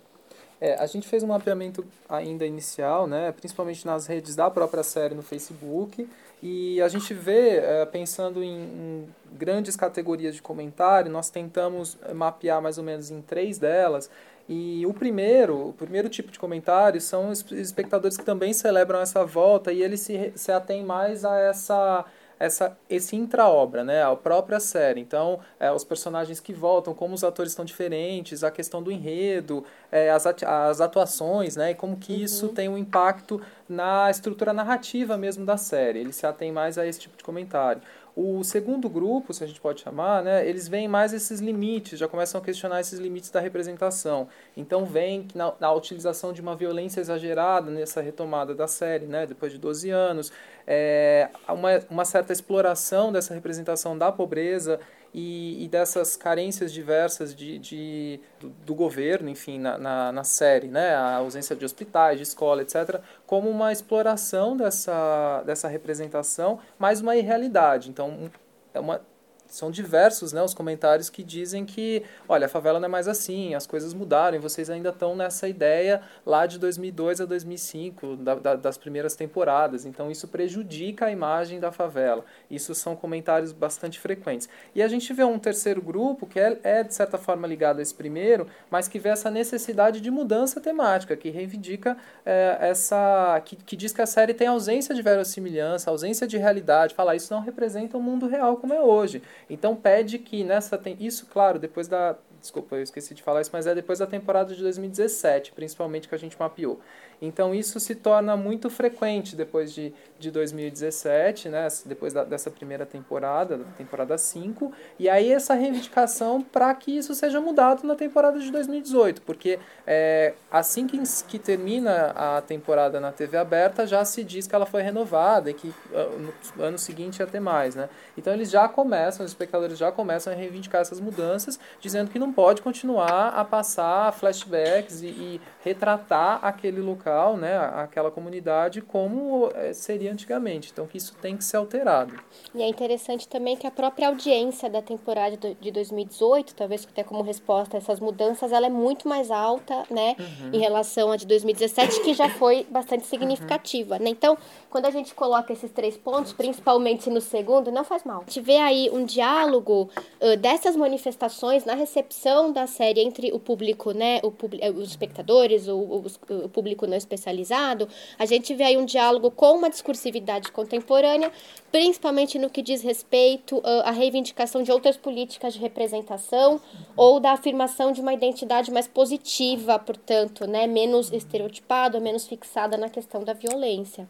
É, 0.61 0.75
a 0.75 0.85
gente 0.85 1.07
fez 1.07 1.23
um 1.23 1.27
mapeamento 1.27 1.85
ainda 2.07 2.45
inicial, 2.45 3.07
né, 3.07 3.31
principalmente 3.31 3.85
nas 3.85 4.07
redes 4.07 4.35
da 4.35 4.49
própria 4.51 4.83
série 4.83 5.15
no 5.15 5.21
Facebook, 5.21 6.07
e 6.43 6.81
a 6.81 6.87
gente 6.89 7.13
vê, 7.13 7.57
é, 7.57 7.85
pensando 7.85 8.43
em, 8.43 8.57
em, 8.57 9.07
grandes 9.31 9.75
categorias 9.75 10.35
de 10.35 10.41
comentário, 10.41 11.09
nós 11.09 11.29
tentamos 11.29 11.97
mapear 12.13 12.61
mais 12.61 12.77
ou 12.77 12.83
menos 12.83 13.09
em 13.09 13.21
três 13.21 13.57
delas. 13.57 14.09
E 14.47 14.85
o 14.85 14.93
primeiro, 14.93 15.69
o 15.69 15.73
primeiro 15.73 16.09
tipo 16.09 16.31
de 16.31 16.39
comentário 16.39 16.99
são 16.99 17.31
espectadores 17.31 18.17
que 18.17 18.25
também 18.25 18.51
celebram 18.51 18.99
essa 18.99 19.23
volta 19.23 19.71
e 19.71 19.83
eles 19.83 19.99
se, 19.99 20.33
se 20.35 20.51
atêm 20.51 20.83
mais 20.83 21.23
a 21.23 21.37
essa 21.37 22.03
essa, 22.39 22.77
esse 22.89 23.15
intra-obra, 23.15 23.83
né, 23.83 24.03
a 24.03 24.15
própria 24.15 24.59
série. 24.59 25.01
Então, 25.01 25.39
é, 25.59 25.71
os 25.71 25.83
personagens 25.83 26.39
que 26.39 26.53
voltam, 26.53 26.93
como 26.93 27.13
os 27.13 27.23
atores 27.23 27.51
estão 27.51 27.65
diferentes, 27.65 28.43
a 28.43 28.49
questão 28.49 28.81
do 28.81 28.91
enredo, 28.91 29.65
é, 29.91 30.09
as, 30.09 30.25
as 30.25 30.81
atuações, 30.81 31.55
né, 31.55 31.71
e 31.71 31.75
como 31.75 31.97
que 31.97 32.13
uhum. 32.13 32.19
isso 32.19 32.47
tem 32.49 32.69
um 32.69 32.77
impacto 32.77 33.41
na 33.67 34.09
estrutura 34.09 34.53
narrativa 34.53 35.17
mesmo 35.17 35.45
da 35.45 35.57
série. 35.57 35.99
Ele 35.99 36.13
se 36.13 36.25
atém 36.25 36.51
mais 36.51 36.77
a 36.77 36.87
esse 36.87 36.99
tipo 36.99 37.17
de 37.17 37.23
comentário. 37.23 37.81
O 38.21 38.43
segundo 38.43 38.89
grupo, 38.89 39.33
se 39.33 39.45
a 39.45 39.47
gente 39.47 39.61
pode 39.61 39.79
chamar, 39.79 40.21
né, 40.21 40.45
eles 40.45 40.67
veem 40.67 40.89
mais 40.89 41.13
esses 41.13 41.39
limites, 41.39 41.97
já 41.97 42.05
começam 42.05 42.41
a 42.41 42.43
questionar 42.43 42.81
esses 42.81 42.99
limites 42.99 43.29
da 43.29 43.39
representação. 43.39 44.27
Então, 44.57 44.85
vem 44.85 45.25
na, 45.33 45.53
na 45.57 45.71
utilização 45.71 46.33
de 46.33 46.41
uma 46.41 46.53
violência 46.53 46.99
exagerada 46.99 47.71
nessa 47.71 48.01
retomada 48.01 48.53
da 48.53 48.67
série, 48.67 49.05
né, 49.05 49.25
depois 49.25 49.53
de 49.53 49.57
12 49.57 49.89
anos, 49.89 50.33
é, 50.67 51.29
uma, 51.47 51.69
uma 51.89 52.03
certa 52.03 52.33
exploração 52.33 53.09
dessa 53.09 53.33
representação 53.33 53.97
da 53.97 54.11
pobreza 54.11 54.81
e, 55.13 55.63
e 55.63 55.67
dessas 55.67 56.15
carências 56.15 56.71
diversas 56.71 57.35
de, 57.35 57.57
de 57.57 58.19
do, 58.39 58.49
do, 58.49 58.75
governo, 58.75 59.29
enfim, 59.29 59.59
na, 59.59 59.77
na, 59.77 60.11
na, 60.11 60.23
série, 60.23 60.67
né? 60.67 60.93
a 60.93 61.15
ausência 61.15 61.55
de 61.55 61.65
hospitais, 61.65 62.17
de 62.17 62.23
escola, 62.23 62.61
etc., 62.61 63.01
como 63.25 63.49
uma 63.49 63.71
exploração 63.71 64.55
dessa, 64.55 65.43
dessa 65.45 65.67
representação, 65.67 66.59
mais 66.77 67.01
uma 67.01 67.15
irrealidade. 67.15 67.89
Então, 67.89 68.29
é 68.73 68.79
uma, 68.79 69.01
são 69.49 69.69
diversos 69.69 70.31
né, 70.31 70.41
os 70.41 70.53
comentários 70.53 71.09
que 71.09 71.23
dizem 71.23 71.65
que, 71.65 72.03
olha, 72.27 72.45
a 72.45 72.49
favela 72.49 72.79
não 72.79 72.85
é 72.85 72.89
mais 72.89 73.07
assim, 73.07 73.53
as 73.53 73.67
coisas 73.67 73.93
mudaram 73.93 74.29
vocês 74.39 74.69
ainda 74.69 74.89
estão 74.89 75.15
nessa 75.15 75.47
ideia 75.47 76.01
lá 76.25 76.45
de 76.45 76.59
2002 76.59 77.21
a 77.21 77.25
2005, 77.25 78.17
da, 78.17 78.35
da, 78.35 78.55
das 78.55 78.77
primeiras 78.77 79.15
temporadas. 79.15 79.85
Então, 79.85 80.11
isso 80.11 80.27
prejudica 80.27 81.05
a 81.05 81.11
imagem 81.11 81.59
da 81.59 81.71
favela. 81.71 82.25
Isso 82.49 82.73
são 82.75 82.95
comentários 82.95 83.51
bastante 83.51 83.99
frequentes. 83.99 84.49
E 84.73 84.81
a 84.81 84.87
gente 84.87 85.11
vê 85.13 85.23
um 85.23 85.39
terceiro 85.39 85.81
grupo 85.81 86.27
que 86.27 86.39
é, 86.39 86.59
é 86.63 86.83
de 86.83 86.93
certa 86.93 87.17
forma 87.17 87.47
ligado 87.47 87.79
a 87.79 87.81
esse 87.81 87.93
primeiro, 87.93 88.47
mas 88.69 88.87
que 88.87 88.99
vê 88.99 89.09
essa 89.09 89.31
necessidade 89.31 90.01
de 90.01 90.11
mudança 90.11 90.59
temática, 90.59 91.15
que 91.15 91.29
reivindica 91.29 91.97
é, 92.25 92.57
essa. 92.61 93.41
Que, 93.45 93.55
que 93.55 93.75
diz 93.75 93.93
que 93.93 94.01
a 94.01 94.05
série 94.05 94.33
tem 94.33 94.47
ausência 94.47 94.93
de 94.93 95.01
verossimilhança, 95.01 95.89
ausência 95.89 96.27
de 96.27 96.37
realidade, 96.37 96.93
fala 96.93 97.15
isso 97.15 97.33
não 97.33 97.41
representa 97.41 97.97
o 97.97 98.01
mundo 98.01 98.27
real 98.27 98.57
como 98.57 98.73
é 98.73 98.81
hoje. 98.81 99.21
Então 99.49 99.75
pede 99.75 100.19
que 100.19 100.43
nessa 100.43 100.77
tem 100.77 100.95
isso, 100.99 101.25
claro, 101.25 101.57
depois 101.57 101.87
da 101.87 102.15
desculpa, 102.39 102.75
eu 102.75 102.83
esqueci 102.83 103.13
de 103.13 103.21
falar 103.21 103.41
isso, 103.41 103.49
mas 103.51 103.67
é 103.67 103.75
depois 103.75 103.99
da 103.99 104.07
temporada 104.07 104.55
de 104.55 104.61
2017, 104.61 105.51
principalmente 105.51 106.07
que 106.07 106.15
a 106.15 106.17
gente 106.17 106.39
mapeou. 106.39 106.79
Então 107.21 107.53
isso 107.53 107.79
se 107.79 107.95
torna 107.95 108.37
muito 108.37 108.69
frequente 108.69 109.35
depois 109.35 109.73
de, 109.73 109.93
de 110.17 110.31
2017, 110.31 111.49
né, 111.49 111.67
depois 111.85 112.13
da, 112.13 112.23
dessa 112.23 112.49
primeira 112.49 112.85
temporada, 112.85 113.57
da 113.57 113.65
temporada 113.77 114.17
5, 114.17 114.71
e 114.97 115.09
aí 115.09 115.31
essa 115.31 115.53
reivindicação 115.53 116.41
para 116.41 116.73
que 116.73 116.97
isso 116.97 117.13
seja 117.13 117.41
mudado 117.41 117.85
na 117.85 117.95
temporada 117.95 118.39
de 118.39 118.51
2018, 118.51 119.21
porque 119.21 119.59
é, 119.85 120.33
assim 120.51 120.87
que, 120.87 120.97
que 121.27 121.39
termina 121.39 122.11
a 122.15 122.41
temporada 122.41 122.99
na 122.99 123.11
TV 123.11 123.37
aberta, 123.37 123.85
já 123.85 124.03
se 124.05 124.23
diz 124.23 124.47
que 124.47 124.55
ela 124.55 124.65
foi 124.65 124.81
renovada 124.81 125.49
e 125.49 125.53
que 125.53 125.67
uh, 125.67 126.33
no 126.55 126.63
ano 126.63 126.77
seguinte 126.77 127.19
ia 127.19 127.27
ter 127.27 127.39
mais. 127.39 127.75
Né? 127.75 127.89
Então 128.17 128.33
eles 128.33 128.49
já 128.49 128.67
começam, 128.67 129.25
os 129.25 129.31
espectadores 129.31 129.77
já 129.77 129.91
começam 129.91 130.31
a 130.31 130.35
reivindicar 130.35 130.81
essas 130.81 130.99
mudanças, 130.99 131.59
dizendo 131.79 132.09
que 132.09 132.19
não 132.19 132.31
pode 132.31 132.61
continuar 132.61 133.29
a 133.29 133.43
passar 133.43 134.11
flashbacks 134.13 135.01
e, 135.01 135.07
e 135.07 135.41
retratar 135.63 136.39
aquele 136.43 136.81
local, 136.81 137.08
né, 137.37 137.57
aquela 137.75 138.11
comunidade 138.11 138.81
como 138.81 139.49
é, 139.55 139.73
seria 139.73 140.11
antigamente. 140.11 140.71
Então 140.71 140.85
que 140.87 140.97
isso 140.97 141.15
tem 141.21 141.37
que 141.37 141.43
ser 141.43 141.57
alterado. 141.57 142.13
E 142.53 142.61
é 142.61 142.67
interessante 142.67 143.27
também 143.27 143.55
que 143.55 143.67
a 143.67 143.71
própria 143.71 144.07
audiência 144.07 144.69
da 144.69 144.81
temporada 144.81 145.37
de 145.59 145.71
2018, 145.71 146.55
talvez 146.55 146.85
até 146.89 147.03
como 147.03 147.21
resposta 147.21 147.77
a 147.77 147.79
essas 147.79 147.99
mudanças, 147.99 148.51
ela 148.51 148.65
é 148.65 148.69
muito 148.69 149.07
mais 149.07 149.29
alta, 149.31 149.83
né, 149.89 150.15
uhum. 150.19 150.53
em 150.53 150.59
relação 150.59 151.11
à 151.11 151.15
de 151.15 151.25
2017, 151.27 152.01
que 152.01 152.13
já 152.13 152.29
foi 152.29 152.65
bastante 152.69 153.05
significativa, 153.05 153.95
uhum. 153.95 154.03
né? 154.03 154.09
Então, 154.09 154.37
quando 154.69 154.85
a 154.85 154.91
gente 154.91 155.13
coloca 155.13 155.53
esses 155.53 155.71
três 155.71 155.95
pontos, 155.97 156.33
principalmente 156.33 157.09
no 157.09 157.21
segundo, 157.21 157.71
não 157.71 157.83
faz 157.83 158.03
mal. 158.03 158.21
A 158.21 158.23
gente 158.25 158.41
vê 158.41 158.57
aí 158.57 158.89
um 158.91 159.05
diálogo 159.05 159.89
uh, 160.21 160.37
dessas 160.37 160.75
manifestações 160.75 161.65
na 161.65 161.75
recepção 161.75 162.51
da 162.51 162.65
série 162.65 163.01
entre 163.01 163.31
o 163.31 163.39
público, 163.39 163.91
né, 163.91 164.19
o 164.23 164.33
os 164.75 164.89
espectadores 164.89 165.67
o, 165.67 165.77
o, 165.77 166.05
o 166.45 166.49
público 166.49 166.87
não 166.87 166.95
especializado, 166.99 167.89
a 168.19 168.25
gente 168.25 168.53
vê 168.53 168.65
aí 168.65 168.77
um 168.77 168.85
diálogo 168.85 169.31
com 169.31 169.53
uma 169.53 169.69
discursividade 169.69 170.51
contemporânea, 170.51 171.31
principalmente 171.71 172.37
no 172.37 172.49
que 172.49 172.61
diz 172.61 172.83
respeito 172.83 173.59
à 173.83 173.89
reivindicação 173.89 174.61
de 174.61 174.71
outras 174.71 174.97
políticas 174.97 175.53
de 175.53 175.59
representação 175.59 176.61
ou 176.95 177.19
da 177.19 177.31
afirmação 177.31 177.91
de 177.91 178.01
uma 178.01 178.13
identidade 178.13 178.71
mais 178.71 178.87
positiva, 178.87 179.79
portanto, 179.79 180.45
né, 180.45 180.67
menos 180.67 181.11
estereotipada, 181.11 181.99
menos 181.99 182.27
fixada 182.27 182.77
na 182.77 182.89
questão 182.89 183.23
da 183.23 183.33
violência. 183.33 184.07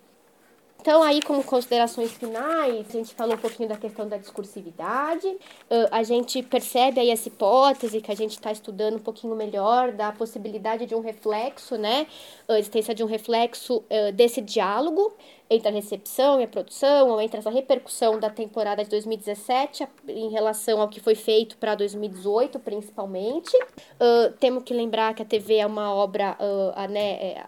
Então, 0.82 1.04
aí, 1.04 1.22
como 1.22 1.44
considerações 1.44 2.12
finais, 2.14 2.88
a 2.90 2.92
gente 2.94 3.14
falou 3.14 3.36
um 3.36 3.38
pouquinho 3.38 3.68
da 3.68 3.76
questão 3.76 4.08
da 4.08 4.16
discursividade, 4.18 5.28
a 5.92 6.04
gente 6.04 6.42
percebe 6.42 7.02
aí 7.02 7.10
essa 7.10 7.28
hipótese 7.28 8.00
que 8.00 8.10
a 8.10 8.16
gente 8.16 8.32
está 8.32 8.50
estudando 8.50 8.96
um 8.96 9.00
pouquinho 9.00 9.36
melhor 9.36 9.92
da 9.92 10.12
possibilidade 10.14 10.86
de 10.86 10.96
um 10.96 11.02
reflexo, 11.02 11.76
né, 11.78 12.08
a 12.48 12.58
existência 12.58 12.96
de 12.96 13.04
um 13.04 13.08
reflexo 13.08 13.84
desse 14.16 14.40
diálogo 14.40 15.14
entre 15.50 15.68
a 15.68 15.72
recepção 15.72 16.40
e 16.40 16.44
a 16.44 16.48
produção, 16.48 17.10
ou 17.10 17.20
entre 17.20 17.40
essa 17.40 17.50
repercussão 17.50 18.20
da 18.20 18.30
temporada 18.30 18.84
de 18.84 18.90
2017 18.90 19.88
em 20.08 20.30
relação 20.30 20.80
ao 20.80 20.88
que 20.88 21.00
foi 21.00 21.16
feito 21.16 21.58
para 21.58 21.74
2018, 21.74 22.60
principalmente. 22.60 23.56
Uh, 23.58 24.32
temos 24.40 24.64
que 24.64 24.74
lembrar 24.74 25.16
que 25.16 25.24
a 25.24 25.26
TV 25.26 25.56
é 25.56 25.66
uma 25.66 25.94
obra, 25.94 26.38
a, 26.76 26.88
né, 26.88 27.14
é, 27.14 27.46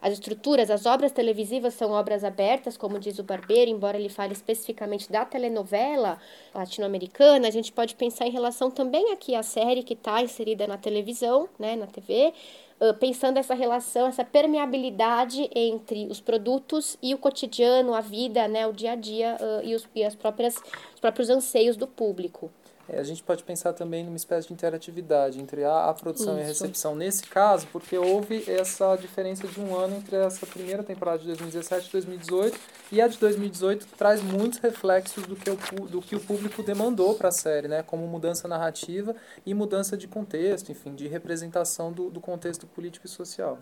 as 0.00 0.14
estruturas, 0.14 0.70
as 0.70 0.86
obras 0.86 1.10
televisivas 1.10 1.74
são 1.74 1.90
obras 1.90 2.22
abertas, 2.22 2.76
como 2.76 2.98
diz 2.98 3.18
o 3.18 3.24
Barbeiro, 3.24 3.70
embora 3.70 3.98
ele 3.98 4.08
fale 4.08 4.32
especificamente 4.32 5.10
da 5.10 5.24
telenovela 5.24 6.18
latino-americana, 6.54 7.48
a 7.48 7.50
gente 7.50 7.72
pode 7.72 7.94
pensar 7.96 8.26
em 8.26 8.30
relação 8.30 8.70
também 8.70 9.12
aqui 9.12 9.34
à 9.34 9.42
série 9.42 9.82
que 9.82 9.94
está 9.94 10.22
inserida 10.22 10.66
na 10.66 10.78
televisão, 10.78 11.48
né, 11.58 11.76
na 11.76 11.86
TV, 11.86 12.28
uh, 12.28 12.69
pensando 12.98 13.36
essa 13.36 13.54
relação, 13.54 14.06
essa 14.06 14.24
permeabilidade 14.24 15.50
entre 15.54 16.06
os 16.06 16.20
produtos 16.20 16.96
e 17.02 17.14
o 17.14 17.18
cotidiano, 17.18 17.94
a 17.94 18.00
vida, 18.00 18.48
né, 18.48 18.66
o 18.66 18.72
dia 18.72 18.92
a 18.92 18.96
dia 18.96 19.36
uh, 19.38 19.64
e, 19.64 19.74
os, 19.74 19.86
e 19.94 20.02
as 20.02 20.14
próprias, 20.14 20.56
os 20.94 21.00
próprios 21.00 21.28
anseios 21.28 21.76
do 21.76 21.86
público. 21.86 22.50
É, 22.92 22.98
a 22.98 23.04
gente 23.04 23.22
pode 23.22 23.44
pensar 23.44 23.72
também 23.72 24.04
numa 24.04 24.16
espécie 24.16 24.48
de 24.48 24.54
interatividade 24.54 25.40
entre 25.40 25.62
a, 25.62 25.90
a 25.90 25.94
produção 25.94 26.34
Isso. 26.34 26.40
e 26.40 26.42
a 26.42 26.46
recepção. 26.46 26.96
Nesse 26.96 27.22
caso, 27.22 27.68
porque 27.72 27.96
houve 27.96 28.44
essa 28.50 28.96
diferença 28.96 29.46
de 29.46 29.60
um 29.60 29.76
ano 29.76 29.96
entre 29.96 30.16
essa 30.16 30.44
primeira 30.44 30.82
temporada 30.82 31.18
de 31.18 31.26
2017 31.26 31.88
e 31.88 31.92
2018, 31.92 32.58
e 32.90 33.00
a 33.00 33.06
de 33.06 33.16
2018 33.18 33.86
traz 33.96 34.20
muitos 34.20 34.58
reflexos 34.58 35.24
do 35.24 35.36
que 35.36 35.48
o, 35.48 35.56
do 35.86 36.02
que 36.02 36.16
o 36.16 36.20
público 36.20 36.64
demandou 36.64 37.14
para 37.14 37.28
a 37.28 37.32
série, 37.32 37.68
né? 37.68 37.84
como 37.84 38.06
mudança 38.08 38.48
narrativa 38.48 39.14
e 39.46 39.54
mudança 39.54 39.96
de 39.96 40.08
contexto, 40.08 40.72
enfim, 40.72 40.94
de 40.96 41.06
representação 41.06 41.92
do, 41.92 42.10
do 42.10 42.20
contexto 42.20 42.66
político 42.66 43.06
e 43.06 43.08
social. 43.08 43.58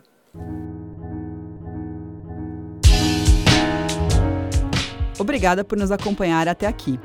Obrigada 5.19 5.65
por 5.65 5.77
nos 5.77 5.91
acompanhar 5.91 6.49
até 6.49 6.67
aqui. 6.67 6.99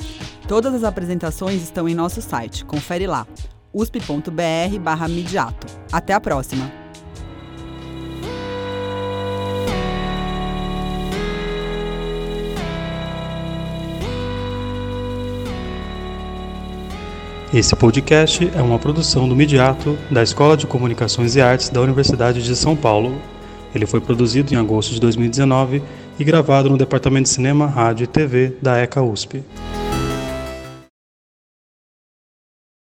Todas 0.48 0.74
as 0.74 0.84
apresentações 0.84 1.62
estão 1.62 1.88
em 1.88 1.96
nosso 1.96 2.22
site. 2.22 2.66
Confere 2.66 3.08
lá 3.08 3.26
usp.br/midiato. 3.74 5.68
Até 5.92 6.14
a 6.14 6.20
próxima. 6.20 6.72
Esse 17.54 17.76
podcast 17.76 18.52
é 18.56 18.62
uma 18.64 18.80
produção 18.80 19.30
do 19.30 19.36
Midiato, 19.36 19.96
da 20.10 20.24
Escola 20.24 20.58
de 20.58 20.66
Comunicações 20.66 21.36
e 21.36 21.42
Artes 21.42 21.70
da 21.70 21.82
Universidade 21.82 22.42
de 22.42 22.56
São 22.56 22.76
Paulo. 22.76 23.16
Ele 23.76 23.86
foi 23.86 24.02
produzido 24.02 24.52
em 24.54 24.58
agosto 24.58 24.92
de 24.92 25.00
2019 25.00 25.84
e 26.18 26.24
gravado 26.24 26.68
no 26.68 26.78
Departamento 26.78 27.24
de 27.24 27.30
Cinema, 27.30 27.68
Rádio 27.68 28.06
e 28.06 28.08
TV 28.08 28.58
da 28.60 28.80
ECA 28.80 29.04
USP. 29.04 29.44